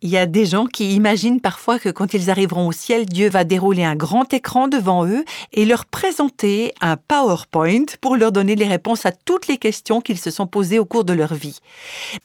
Il 0.00 0.10
y 0.10 0.16
a 0.16 0.26
des 0.26 0.46
gens 0.46 0.66
qui 0.66 0.94
imaginent 0.94 1.40
parfois 1.40 1.80
que 1.80 1.88
quand 1.88 2.14
ils 2.14 2.30
arriveront 2.30 2.68
au 2.68 2.72
ciel, 2.72 3.04
Dieu 3.04 3.28
va 3.28 3.42
dérouler 3.42 3.82
un 3.82 3.96
grand 3.96 4.32
écran 4.32 4.68
devant 4.68 5.04
eux 5.04 5.24
et 5.52 5.64
leur 5.64 5.86
présenter 5.86 6.72
un 6.80 6.96
PowerPoint 6.96 7.86
pour 8.00 8.16
leur 8.16 8.30
donner 8.30 8.54
les 8.54 8.68
réponses 8.68 9.06
à 9.06 9.12
toutes 9.12 9.48
les 9.48 9.58
questions 9.58 10.00
qu'ils 10.00 10.18
se 10.18 10.30
sont 10.30 10.46
posées 10.46 10.78
au 10.78 10.84
cours 10.84 11.04
de 11.04 11.12
leur 11.14 11.34
vie. 11.34 11.58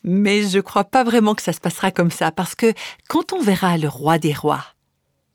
Mais 0.03 0.43
je 0.43 0.57
ne 0.57 0.61
crois 0.61 0.83
pas 0.83 1.03
vraiment 1.03 1.33
que 1.33 1.41
ça 1.41 1.51
se 1.51 1.59
passera 1.59 1.89
comme 1.89 2.11
ça 2.11 2.31
parce 2.31 2.53
que 2.53 2.73
quand 3.07 3.33
on 3.33 3.41
verra 3.41 3.75
le 3.79 3.87
roi 3.87 4.19
des 4.19 4.33
rois, 4.33 4.63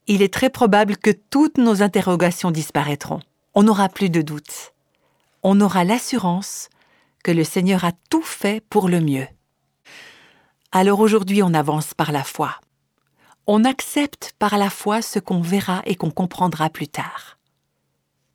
il 0.06 0.22
est 0.22 0.32
très 0.32 0.48
probable 0.48 0.96
que 0.96 1.10
toutes 1.10 1.58
nos 1.58 1.82
interrogations 1.82 2.52
disparaîtront. 2.52 3.20
On 3.54 3.64
n'aura 3.64 3.88
plus 3.88 4.10
de 4.10 4.22
doute. 4.22 4.74
On 5.42 5.60
aura 5.60 5.82
l'assurance 5.82 6.68
que 7.24 7.32
le 7.32 7.42
Seigneur 7.42 7.84
a 7.84 7.90
tout 8.10 8.22
fait 8.22 8.62
pour 8.70 8.88
le 8.88 9.00
mieux. 9.00 9.26
Alors 10.70 11.00
aujourd'hui 11.00 11.42
on 11.42 11.54
avance 11.54 11.94
par 11.94 12.12
la 12.12 12.22
foi. 12.22 12.54
On 13.46 13.64
accepte 13.64 14.34
par 14.38 14.58
la 14.58 14.68
foi 14.68 15.00
ce 15.00 15.18
qu'on 15.18 15.40
verra 15.40 15.80
et 15.86 15.94
qu'on 15.94 16.10
comprendra 16.10 16.68
plus 16.68 16.88
tard. 16.88 17.38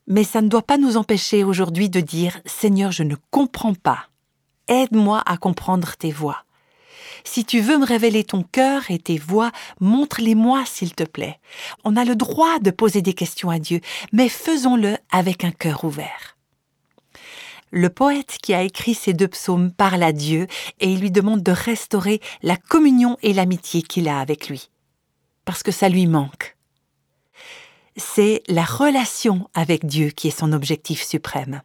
Mais 0.07 0.23
ça 0.23 0.41
ne 0.41 0.47
doit 0.47 0.63
pas 0.63 0.79
nous 0.79 0.97
empêcher 0.97 1.43
aujourd'hui 1.43 1.91
de 1.91 1.99
dire 1.99 2.39
Seigneur, 2.47 2.91
je 2.91 3.03
ne 3.03 3.15
comprends 3.29 3.75
pas. 3.75 4.07
Aide-moi 4.67 5.21
à 5.27 5.37
comprendre 5.37 5.95
tes 5.95 6.11
voies. 6.11 6.43
Si 7.23 7.45
tu 7.45 7.61
veux 7.61 7.77
me 7.77 7.85
révéler 7.85 8.23
ton 8.23 8.41
cœur 8.41 8.89
et 8.89 8.97
tes 8.97 9.19
voies, 9.19 9.51
montre-les-moi 9.79 10.63
s'il 10.65 10.95
te 10.95 11.03
plaît. 11.03 11.39
On 11.83 11.95
a 11.95 12.03
le 12.03 12.15
droit 12.15 12.57
de 12.59 12.71
poser 12.71 13.03
des 13.03 13.13
questions 13.13 13.51
à 13.51 13.59
Dieu, 13.59 13.79
mais 14.11 14.27
faisons-le 14.27 14.97
avec 15.11 15.43
un 15.43 15.51
cœur 15.51 15.83
ouvert. 15.83 16.32
Le 17.75 17.89
poète 17.89 18.37
qui 18.39 18.53
a 18.53 18.61
écrit 18.61 18.93
ces 18.93 19.13
deux 19.13 19.27
psaumes 19.27 19.71
parle 19.71 20.03
à 20.03 20.11
Dieu 20.11 20.45
et 20.79 20.91
il 20.91 20.99
lui 20.99 21.09
demande 21.09 21.41
de 21.41 21.51
restaurer 21.51 22.21
la 22.43 22.55
communion 22.55 23.17
et 23.23 23.33
l'amitié 23.33 23.81
qu'il 23.81 24.07
a 24.07 24.19
avec 24.19 24.47
lui. 24.47 24.69
Parce 25.43 25.63
que 25.63 25.71
ça 25.71 25.89
lui 25.89 26.05
manque. 26.05 26.55
C'est 27.97 28.43
la 28.47 28.63
relation 28.63 29.49
avec 29.55 29.87
Dieu 29.87 30.09
qui 30.09 30.27
est 30.27 30.39
son 30.39 30.53
objectif 30.53 31.01
suprême. 31.03 31.63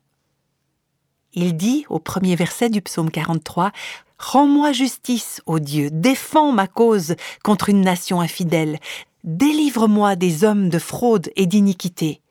Il 1.35 1.59
dit 1.59 1.85
au 1.91 1.99
premier 1.99 2.37
verset 2.37 2.71
du 2.71 2.81
psaume 2.81 3.11
43 3.11 3.71
Rends-moi 4.19 4.73
justice, 4.73 5.43
ô 5.45 5.59
Dieu, 5.59 5.91
défends 5.93 6.53
ma 6.53 6.69
cause 6.69 7.17
contre 7.45 7.69
une 7.69 7.83
nation 7.83 8.23
infidèle, 8.23 8.79
délivre-moi 9.25 10.17
des 10.17 10.43
hommes 10.43 10.71
de 10.71 10.79
fraude 10.79 11.31
et 11.37 11.45
d'iniquité 11.45 12.23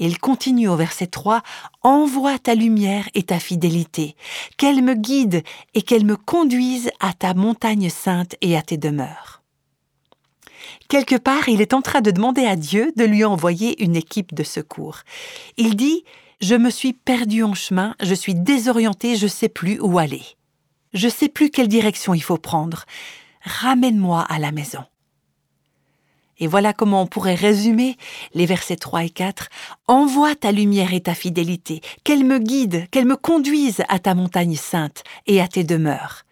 il 0.00 0.18
continue 0.18 0.68
au 0.68 0.76
verset 0.76 1.06
3, 1.06 1.42
Envoie 1.82 2.38
ta 2.38 2.54
lumière 2.54 3.08
et 3.14 3.22
ta 3.22 3.38
fidélité, 3.38 4.16
qu'elle 4.56 4.82
me 4.82 4.94
guide 4.94 5.42
et 5.74 5.82
qu'elle 5.82 6.04
me 6.04 6.16
conduise 6.16 6.90
à 6.98 7.12
ta 7.12 7.34
montagne 7.34 7.88
sainte 7.88 8.34
et 8.40 8.56
à 8.56 8.62
tes 8.62 8.76
demeures. 8.76 9.42
Quelque 10.88 11.16
part, 11.16 11.48
il 11.48 11.60
est 11.60 11.74
en 11.74 11.82
train 11.82 12.00
de 12.00 12.10
demander 12.10 12.44
à 12.44 12.56
Dieu 12.56 12.92
de 12.96 13.04
lui 13.04 13.24
envoyer 13.24 13.82
une 13.82 13.96
équipe 13.96 14.34
de 14.34 14.42
secours. 14.42 15.00
Il 15.56 15.76
dit, 15.76 16.04
Je 16.40 16.54
me 16.54 16.70
suis 16.70 16.92
perdu 16.92 17.44
en 17.44 17.54
chemin, 17.54 17.94
je 18.02 18.14
suis 18.14 18.34
désorienté, 18.34 19.16
je 19.16 19.26
ne 19.26 19.30
sais 19.30 19.48
plus 19.48 19.78
où 19.80 19.98
aller. 19.98 20.22
Je 20.92 21.06
ne 21.06 21.12
sais 21.12 21.28
plus 21.28 21.50
quelle 21.50 21.68
direction 21.68 22.14
il 22.14 22.22
faut 22.22 22.38
prendre. 22.38 22.84
Ramène-moi 23.42 24.22
à 24.22 24.38
la 24.38 24.50
maison. 24.50 24.84
Et 26.40 26.46
voilà 26.46 26.72
comment 26.72 27.02
on 27.02 27.06
pourrait 27.06 27.34
résumer 27.34 27.96
les 28.34 28.46
versets 28.46 28.76
3 28.76 29.04
et 29.04 29.10
4. 29.10 29.48
Envoie 29.86 30.34
ta 30.34 30.52
lumière 30.52 30.94
et 30.94 31.02
ta 31.02 31.14
fidélité, 31.14 31.82
qu'elle 32.02 32.24
me 32.24 32.38
guide, 32.38 32.88
qu'elle 32.90 33.06
me 33.06 33.16
conduise 33.16 33.82
à 33.88 33.98
ta 33.98 34.14
montagne 34.14 34.56
sainte 34.56 35.04
et 35.26 35.40
à 35.40 35.48
tes 35.48 35.64
demeures. 35.64 36.22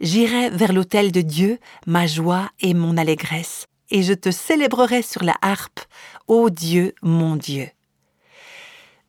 J'irai 0.00 0.50
vers 0.50 0.72
l'autel 0.72 1.10
de 1.10 1.20
Dieu, 1.20 1.58
ma 1.86 2.06
joie 2.06 2.50
et 2.60 2.74
mon 2.74 2.96
allégresse, 2.96 3.66
et 3.90 4.02
je 4.02 4.12
te 4.12 4.30
célébrerai 4.30 5.02
sur 5.02 5.24
la 5.24 5.34
harpe, 5.42 5.80
ô 6.28 6.50
Dieu, 6.50 6.94
mon 7.02 7.36
Dieu. 7.36 7.68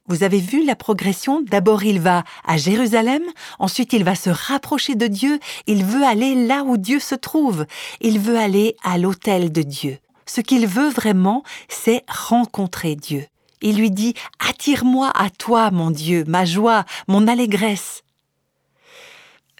Vous 0.09 0.23
avez 0.23 0.39
vu 0.39 0.63
la 0.63 0.77
progression? 0.77 1.41
D'abord 1.41 1.83
il 1.83 1.99
va 1.99 2.23
à 2.45 2.55
Jérusalem, 2.55 3.23
ensuite 3.59 3.91
il 3.91 4.05
va 4.05 4.15
se 4.15 4.29
rapprocher 4.29 4.95
de 4.95 5.07
Dieu, 5.07 5.39
il 5.67 5.83
veut 5.83 6.05
aller 6.05 6.47
là 6.47 6.63
où 6.63 6.77
Dieu 6.77 6.99
se 6.99 7.15
trouve, 7.15 7.65
il 7.99 8.17
veut 8.17 8.37
aller 8.37 8.77
à 8.83 8.97
l'autel 8.97 9.51
de 9.51 9.63
Dieu. 9.63 9.97
Ce 10.27 10.41
qu'il 10.41 10.67
veut 10.67 10.89
vraiment, 10.89 11.43
c'est 11.67 12.03
rencontrer 12.07 12.95
Dieu. 12.95 13.25
Il 13.61 13.77
lui 13.77 13.89
dit 13.89 14.13
Attire-moi 14.47 15.11
à 15.15 15.31
toi, 15.31 15.71
mon 15.71 15.89
Dieu, 15.89 16.23
ma 16.27 16.45
joie, 16.45 16.85
mon 17.07 17.27
allégresse. 17.27 18.03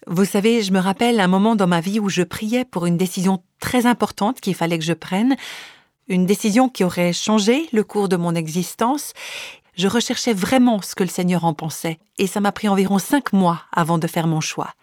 Vous 0.05 0.25
savez, 0.25 0.61
je 0.61 0.71
me 0.71 0.79
rappelle 0.79 1.19
un 1.19 1.27
moment 1.27 1.55
dans 1.55 1.67
ma 1.67 1.81
vie 1.81 1.99
où 1.99 2.09
je 2.09 2.21
priais 2.21 2.63
pour 2.63 2.85
une 2.85 2.97
décision 2.97 3.41
très 3.59 3.85
importante 3.85 4.39
qu'il 4.39 4.55
fallait 4.55 4.77
que 4.77 4.85
je 4.85 4.93
prenne, 4.93 5.35
une 6.07 6.25
décision 6.25 6.69
qui 6.69 6.83
aurait 6.83 7.11
changé 7.11 7.67
le 7.73 7.83
cours 7.83 8.07
de 8.07 8.15
mon 8.15 8.35
existence. 8.35 9.13
Je 9.75 9.87
recherchais 9.87 10.33
vraiment 10.33 10.81
ce 10.81 10.95
que 10.95 11.03
le 11.03 11.09
Seigneur 11.09 11.43
en 11.43 11.53
pensait, 11.53 11.99
et 12.17 12.27
ça 12.27 12.39
m'a 12.39 12.51
pris 12.51 12.69
environ 12.69 12.99
cinq 12.99 13.33
mois 13.33 13.63
avant 13.71 13.97
de 13.97 14.07
faire 14.07 14.27
mon 14.27 14.41
choix. 14.41 14.73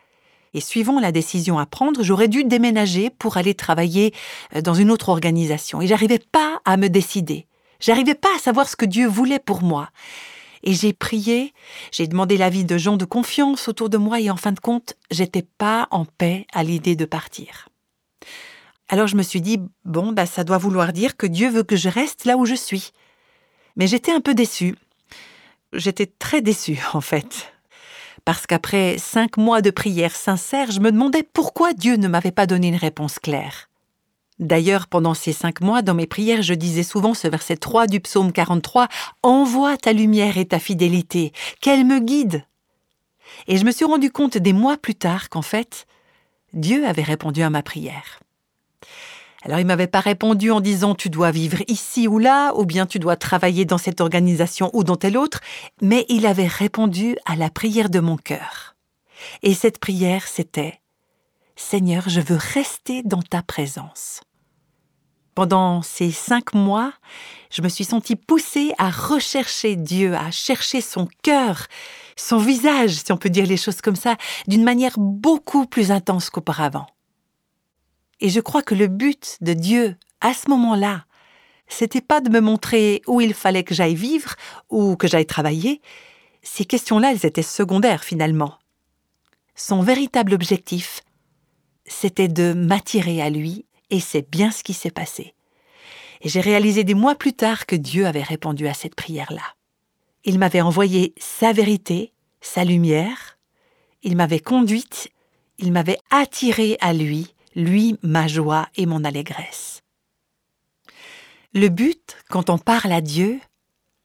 Et 0.54 0.60
suivant 0.60 1.00
la 1.00 1.12
décision 1.12 1.58
à 1.58 1.66
prendre, 1.66 2.02
j'aurais 2.02 2.28
dû 2.28 2.44
déménager 2.44 3.10
pour 3.10 3.36
aller 3.36 3.54
travailler 3.54 4.14
euh, 4.54 4.62
dans 4.62 4.74
une 4.74 4.90
autre 4.90 5.08
organisation. 5.08 5.82
Et 5.82 5.86
j'arrivais 5.86 6.20
pas 6.20 6.60
à 6.64 6.76
me 6.76 6.88
décider. 6.88 7.46
J'arrivais 7.80 8.14
pas 8.14 8.34
à 8.34 8.38
savoir 8.38 8.68
ce 8.68 8.76
que 8.76 8.86
Dieu 8.86 9.06
voulait 9.06 9.40
pour 9.40 9.62
moi. 9.62 9.90
Et 10.62 10.72
j'ai 10.72 10.94
prié, 10.94 11.52
j'ai 11.92 12.06
demandé 12.06 12.38
l'avis 12.38 12.64
de 12.64 12.78
gens 12.78 12.96
de 12.96 13.04
confiance 13.04 13.68
autour 13.68 13.90
de 13.90 13.98
moi 13.98 14.20
et 14.20 14.30
en 14.30 14.36
fin 14.36 14.52
de 14.52 14.60
compte, 14.60 14.94
j'étais 15.10 15.42
pas 15.42 15.88
en 15.90 16.06
paix 16.06 16.46
à 16.54 16.62
l'idée 16.62 16.96
de 16.96 17.04
partir. 17.04 17.68
Alors 18.88 19.06
je 19.06 19.16
me 19.16 19.22
suis 19.22 19.42
dit, 19.42 19.60
bon, 19.84 20.12
bah, 20.12 20.24
ça 20.24 20.44
doit 20.44 20.56
vouloir 20.56 20.92
dire 20.94 21.16
que 21.16 21.26
Dieu 21.26 21.50
veut 21.50 21.64
que 21.64 21.76
je 21.76 21.90
reste 21.90 22.24
là 22.24 22.38
où 22.38 22.46
je 22.46 22.54
suis. 22.54 22.92
Mais 23.76 23.86
j'étais 23.86 24.12
un 24.12 24.20
peu 24.20 24.34
déçue. 24.34 24.76
j'étais 25.72 26.06
très 26.06 26.40
déçue 26.40 26.80
en 26.94 27.00
fait. 27.00 27.53
Parce 28.24 28.46
qu'après 28.46 28.96
cinq 28.98 29.36
mois 29.36 29.60
de 29.60 29.70
prière 29.70 30.16
sincère, 30.16 30.70
je 30.70 30.80
me 30.80 30.90
demandais 30.90 31.22
pourquoi 31.22 31.74
Dieu 31.74 31.96
ne 31.96 32.08
m'avait 32.08 32.30
pas 32.30 32.46
donné 32.46 32.68
une 32.68 32.76
réponse 32.76 33.18
claire. 33.18 33.68
D'ailleurs, 34.38 34.88
pendant 34.88 35.14
ces 35.14 35.32
cinq 35.32 35.60
mois, 35.60 35.82
dans 35.82 35.94
mes 35.94 36.06
prières, 36.06 36.42
je 36.42 36.54
disais 36.54 36.82
souvent 36.82 37.14
ce 37.14 37.28
verset 37.28 37.56
3 37.56 37.86
du 37.86 38.00
psaume 38.00 38.32
43, 38.32 38.88
Envoie 39.22 39.76
ta 39.76 39.92
lumière 39.92 40.38
et 40.38 40.46
ta 40.46 40.58
fidélité, 40.58 41.32
qu'elle 41.60 41.84
me 41.84 42.00
guide. 42.00 42.44
Et 43.46 43.58
je 43.58 43.64
me 43.64 43.70
suis 43.70 43.84
rendu 43.84 44.10
compte 44.10 44.38
des 44.38 44.52
mois 44.52 44.76
plus 44.76 44.94
tard 44.94 45.28
qu'en 45.28 45.42
fait, 45.42 45.86
Dieu 46.52 46.86
avait 46.86 47.02
répondu 47.02 47.42
à 47.42 47.50
ma 47.50 47.62
prière. 47.62 48.20
Alors 49.44 49.58
il 49.58 49.66
m'avait 49.66 49.86
pas 49.86 50.00
répondu 50.00 50.50
en 50.50 50.60
disant 50.60 50.94
tu 50.94 51.10
dois 51.10 51.30
vivre 51.30 51.58
ici 51.68 52.08
ou 52.08 52.18
là, 52.18 52.54
ou 52.54 52.64
bien 52.64 52.86
tu 52.86 52.98
dois 52.98 53.16
travailler 53.16 53.66
dans 53.66 53.76
cette 53.76 54.00
organisation 54.00 54.70
ou 54.72 54.84
dans 54.84 54.96
telle 54.96 55.18
autre, 55.18 55.40
mais 55.82 56.06
il 56.08 56.24
avait 56.24 56.46
répondu 56.46 57.16
à 57.26 57.36
la 57.36 57.50
prière 57.50 57.90
de 57.90 58.00
mon 58.00 58.16
cœur. 58.16 58.74
Et 59.42 59.52
cette 59.52 59.78
prière, 59.78 60.26
c'était 60.26 60.80
Seigneur, 61.56 62.08
je 62.08 62.20
veux 62.20 62.38
rester 62.38 63.02
dans 63.02 63.22
ta 63.22 63.42
présence. 63.42 64.22
Pendant 65.34 65.82
ces 65.82 66.10
cinq 66.10 66.54
mois, 66.54 66.92
je 67.50 67.60
me 67.60 67.68
suis 67.68 67.84
sentie 67.84 68.16
poussée 68.16 68.72
à 68.78 68.90
rechercher 68.90 69.76
Dieu, 69.76 70.14
à 70.14 70.30
chercher 70.30 70.80
son 70.80 71.06
cœur, 71.22 71.66
son 72.16 72.38
visage, 72.38 72.92
si 72.92 73.12
on 73.12 73.16
peut 73.16 73.30
dire 73.30 73.46
les 73.46 73.56
choses 73.56 73.80
comme 73.82 73.96
ça, 73.96 74.16
d'une 74.48 74.64
manière 74.64 74.94
beaucoup 74.96 75.66
plus 75.66 75.90
intense 75.90 76.30
qu'auparavant. 76.30 76.86
Et 78.20 78.28
je 78.28 78.40
crois 78.40 78.62
que 78.62 78.74
le 78.74 78.86
but 78.86 79.38
de 79.40 79.52
Dieu, 79.52 79.96
à 80.20 80.34
ce 80.34 80.48
moment-là, 80.50 81.04
c'était 81.66 82.00
pas 82.00 82.20
de 82.20 82.30
me 82.30 82.40
montrer 82.40 83.02
où 83.06 83.20
il 83.20 83.34
fallait 83.34 83.64
que 83.64 83.74
j'aille 83.74 83.94
vivre 83.94 84.34
ou 84.70 84.96
que 84.96 85.08
j'aille 85.08 85.26
travailler. 85.26 85.80
Ces 86.42 86.64
questions-là, 86.64 87.12
elles 87.12 87.26
étaient 87.26 87.42
secondaires 87.42 88.04
finalement. 88.04 88.58
Son 89.54 89.82
véritable 89.82 90.34
objectif, 90.34 91.02
c'était 91.86 92.28
de 92.28 92.52
m'attirer 92.52 93.22
à 93.22 93.30
lui, 93.30 93.66
et 93.90 94.00
c'est 94.00 94.28
bien 94.28 94.50
ce 94.50 94.64
qui 94.64 94.74
s'est 94.74 94.90
passé. 94.90 95.34
Et 96.22 96.28
j'ai 96.28 96.40
réalisé 96.40 96.84
des 96.84 96.94
mois 96.94 97.14
plus 97.14 97.34
tard 97.34 97.66
que 97.66 97.76
Dieu 97.76 98.06
avait 98.06 98.22
répondu 98.22 98.66
à 98.66 98.74
cette 98.74 98.94
prière-là. 98.94 99.54
Il 100.24 100.38
m'avait 100.38 100.62
envoyé 100.62 101.14
sa 101.18 101.52
vérité, 101.52 102.12
sa 102.40 102.64
lumière, 102.64 103.38
il 104.02 104.16
m'avait 104.16 104.40
conduite, 104.40 105.10
il 105.58 105.70
m'avait 105.70 105.98
attirée 106.10 106.76
à 106.80 106.92
lui, 106.92 107.33
lui 107.54 107.96
ma 108.02 108.26
joie 108.26 108.68
et 108.76 108.86
mon 108.86 109.04
allégresse. 109.04 109.82
Le 111.52 111.68
but, 111.68 112.16
quand 112.28 112.50
on 112.50 112.58
parle 112.58 112.92
à 112.92 113.00
Dieu, 113.00 113.40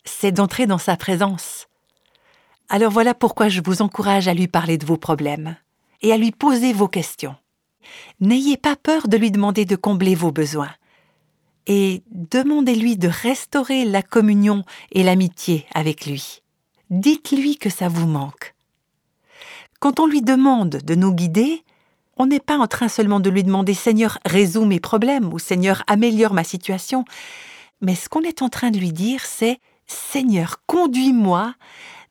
c'est 0.05 0.31
d'entrer 0.31 0.67
dans 0.67 0.77
sa 0.77 0.95
présence. 0.95 1.67
Alors 2.69 2.91
voilà 2.91 3.15
pourquoi 3.15 3.49
je 3.49 3.61
vous 3.63 3.81
encourage 3.81 4.27
à 4.27 4.33
lui 4.33 4.47
parler 4.47 4.77
de 4.77 4.85
vos 4.85 4.97
problèmes 4.97 5.55
et 6.01 6.13
à 6.13 6.17
lui 6.17 6.31
poser 6.31 6.73
vos 6.73 6.87
questions. 6.87 7.35
N'ayez 8.19 8.57
pas 8.57 8.75
peur 8.75 9.07
de 9.07 9.17
lui 9.17 9.31
demander 9.31 9.65
de 9.65 9.75
combler 9.75 10.13
vos 10.13 10.31
besoins. 10.31 10.71
Et 11.65 12.03
demandez-lui 12.11 12.97
de 12.97 13.07
restaurer 13.07 13.85
la 13.85 14.01
communion 14.01 14.63
et 14.91 15.03
l'amitié 15.03 15.65
avec 15.73 16.05
lui. 16.05 16.41
Dites-lui 16.89 17.57
que 17.57 17.69
ça 17.69 17.87
vous 17.87 18.07
manque. 18.07 18.55
Quand 19.79 19.99
on 19.99 20.07
lui 20.07 20.21
demande 20.21 20.81
de 20.83 20.95
nous 20.95 21.13
guider, 21.13 21.63
on 22.19 22.27
n'est 22.27 22.41
pas 22.41 22.57
en 22.57 22.67
train 22.67 22.89
seulement 22.89 23.21
de 23.21 23.29
lui 23.29 23.43
demander 23.43 23.73
Seigneur, 23.73 24.19
résous 24.25 24.65
mes 24.65 24.81
problèmes 24.81 25.33
ou 25.33 25.39
Seigneur, 25.39 25.83
améliore 25.87 26.33
ma 26.33 26.43
situation, 26.43 27.05
mais 27.81 27.95
ce 27.95 28.09
qu'on 28.09 28.21
est 28.21 28.41
en 28.41 28.49
train 28.49 28.71
de 28.71 28.77
lui 28.77 28.91
dire, 28.91 29.25
c'est 29.25 29.59
Seigneur, 29.87 30.57
conduis-moi 30.67 31.55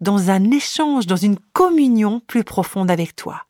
dans 0.00 0.30
un 0.30 0.50
échange, 0.50 1.06
dans 1.06 1.16
une 1.16 1.38
communion 1.52 2.20
plus 2.20 2.42
profonde 2.42 2.90
avec 2.90 3.14
toi. 3.14 3.44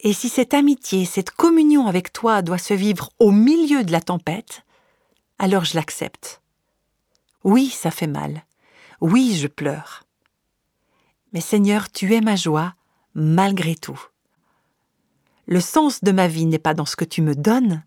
Et 0.00 0.12
si 0.12 0.28
cette 0.28 0.52
amitié, 0.52 1.06
cette 1.06 1.30
communion 1.30 1.86
avec 1.86 2.12
toi 2.12 2.42
doit 2.42 2.58
se 2.58 2.74
vivre 2.74 3.10
au 3.18 3.30
milieu 3.30 3.82
de 3.82 3.92
la 3.92 4.02
tempête, 4.02 4.62
alors 5.38 5.64
je 5.64 5.74
l'accepte. 5.74 6.42
Oui, 7.44 7.70
ça 7.70 7.90
fait 7.90 8.06
mal. 8.06 8.44
Oui, 9.00 9.36
je 9.36 9.46
pleure. 9.46 10.04
Mais 11.32 11.40
Seigneur, 11.40 11.90
tu 11.90 12.14
es 12.14 12.20
ma 12.20 12.36
joie 12.36 12.74
malgré 13.14 13.74
tout. 13.74 14.00
Le 15.46 15.60
sens 15.60 16.02
de 16.02 16.12
ma 16.12 16.28
vie 16.28 16.46
n'est 16.46 16.58
pas 16.58 16.74
dans 16.74 16.84
ce 16.84 16.96
que 16.96 17.04
tu 17.04 17.22
me 17.22 17.34
donnes. 17.34 17.82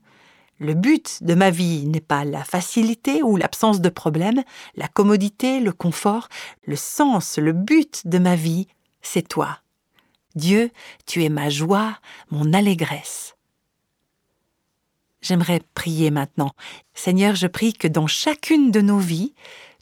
Le 0.60 0.74
but 0.74 1.24
de 1.24 1.36
ma 1.36 1.52
vie 1.52 1.86
n'est 1.86 2.02
pas 2.02 2.26
la 2.26 2.44
facilité 2.44 3.24
ou 3.24 3.38
l'absence 3.38 3.80
de 3.80 3.90
problème, 3.90 4.44
la 4.76 4.88
commodité, 4.88 5.60
le 5.60 5.72
confort. 5.72 6.28
Le 6.66 6.76
sens, 6.76 7.38
le 7.38 7.54
but 7.54 8.06
de 8.06 8.18
ma 8.18 8.36
vie, 8.36 8.68
c'est 9.02 9.28
toi. 9.28 9.60
Dieu, 10.36 10.72
tu 11.06 11.24
es 11.24 11.30
ma 11.30 11.50
joie, 11.50 11.98
mon 12.30 12.54
allégresse. 12.54 13.36
J'aimerais 15.22 15.62
prier 15.74 16.12
maintenant. 16.12 16.52
Seigneur, 16.94 17.36
je 17.36 17.48
prie 17.48 17.74
que 17.74 17.88
dans 17.88 18.08
chacune 18.08 18.72
de 18.72 18.82
nos 18.82 19.00
vies, 19.00 19.34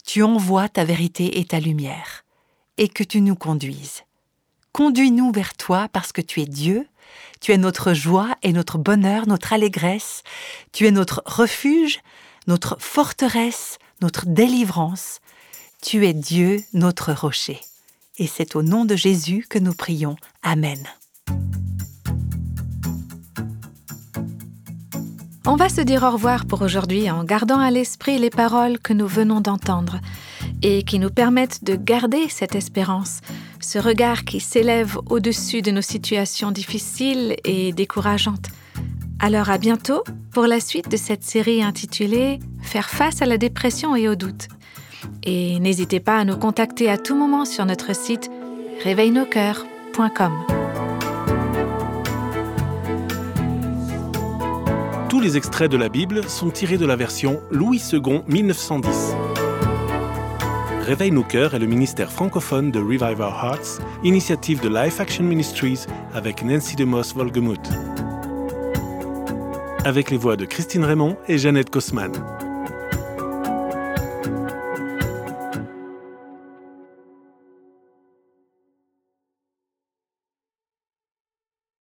tu 0.04 0.22
envoies 0.22 0.68
ta 0.68 0.84
vérité 0.84 1.38
et 1.38 1.44
ta 1.44 1.60
lumière, 1.60 2.24
et 2.76 2.88
que 2.88 3.04
tu 3.04 3.20
nous 3.20 3.36
conduises. 3.36 4.02
Conduis-nous 4.72 5.32
vers 5.32 5.54
toi 5.54 5.88
parce 5.92 6.12
que 6.12 6.20
tu 6.20 6.40
es 6.40 6.46
Dieu, 6.46 6.86
tu 7.40 7.52
es 7.52 7.58
notre 7.58 7.94
joie 7.94 8.34
et 8.42 8.52
notre 8.52 8.78
bonheur, 8.78 9.26
notre 9.26 9.52
allégresse. 9.52 10.22
Tu 10.72 10.86
es 10.86 10.90
notre 10.90 11.22
refuge, 11.26 12.00
notre 12.46 12.76
forteresse, 12.80 13.78
notre 14.00 14.26
délivrance. 14.26 15.20
Tu 15.82 16.06
es 16.06 16.14
Dieu, 16.14 16.62
notre 16.72 17.12
rocher. 17.12 17.60
Et 18.18 18.26
c'est 18.26 18.56
au 18.56 18.62
nom 18.62 18.84
de 18.84 18.96
Jésus 18.96 19.46
que 19.48 19.58
nous 19.58 19.74
prions. 19.74 20.16
Amen. 20.42 20.78
On 25.46 25.56
va 25.56 25.70
se 25.70 25.80
dire 25.80 26.02
au 26.02 26.10
revoir 26.10 26.44
pour 26.44 26.60
aujourd'hui 26.60 27.10
en 27.10 27.24
gardant 27.24 27.58
à 27.58 27.70
l'esprit 27.70 28.18
les 28.18 28.28
paroles 28.28 28.78
que 28.78 28.92
nous 28.92 29.06
venons 29.06 29.40
d'entendre 29.40 29.98
et 30.62 30.82
qui 30.82 30.98
nous 30.98 31.10
permettent 31.10 31.64
de 31.64 31.76
garder 31.76 32.28
cette 32.28 32.54
espérance, 32.54 33.20
ce 33.60 33.78
regard 33.78 34.24
qui 34.24 34.40
s'élève 34.40 34.98
au-dessus 35.06 35.62
de 35.62 35.70
nos 35.70 35.82
situations 35.82 36.50
difficiles 36.50 37.36
et 37.44 37.72
décourageantes. 37.72 38.48
Alors 39.20 39.50
à 39.50 39.58
bientôt 39.58 40.04
pour 40.30 40.46
la 40.46 40.60
suite 40.60 40.90
de 40.90 40.96
cette 40.96 41.24
série 41.24 41.62
intitulée 41.62 42.38
Faire 42.62 42.90
face 42.90 43.22
à 43.22 43.26
la 43.26 43.38
dépression 43.38 43.96
et 43.96 44.08
au 44.08 44.14
doute. 44.14 44.48
Et 45.22 45.58
n'hésitez 45.58 46.00
pas 46.00 46.18
à 46.18 46.24
nous 46.24 46.36
contacter 46.36 46.90
à 46.90 46.98
tout 46.98 47.16
moment 47.16 47.44
sur 47.44 47.64
notre 47.64 47.94
site 47.94 48.30
réveilnoscoeurs.com. 48.84 50.32
Tous 55.08 55.20
les 55.20 55.36
extraits 55.36 55.70
de 55.70 55.76
la 55.76 55.88
Bible 55.88 56.28
sont 56.28 56.50
tirés 56.50 56.78
de 56.78 56.86
la 56.86 56.94
version 56.94 57.40
Louis 57.50 57.82
II 57.92 58.22
1910. 58.28 59.14
Réveille 60.88 61.10
nos 61.10 61.22
cœurs 61.22 61.52
est 61.52 61.58
le 61.58 61.66
ministère 61.66 62.10
francophone 62.10 62.70
de 62.70 62.78
Revive 62.78 63.20
Our 63.20 63.44
Hearts, 63.44 63.78
initiative 64.04 64.62
de 64.62 64.70
Life 64.70 65.00
Action 65.00 65.22
Ministries 65.22 65.84
avec 66.14 66.42
Nancy 66.42 66.76
DeMoss 66.76 67.14
Volgemuth. 67.14 67.60
Avec 69.84 70.10
les 70.10 70.16
voix 70.16 70.38
de 70.38 70.46
Christine 70.46 70.84
Raymond 70.84 71.18
et 71.28 71.36
Jeannette 71.36 71.68
Kosman. 71.68 72.12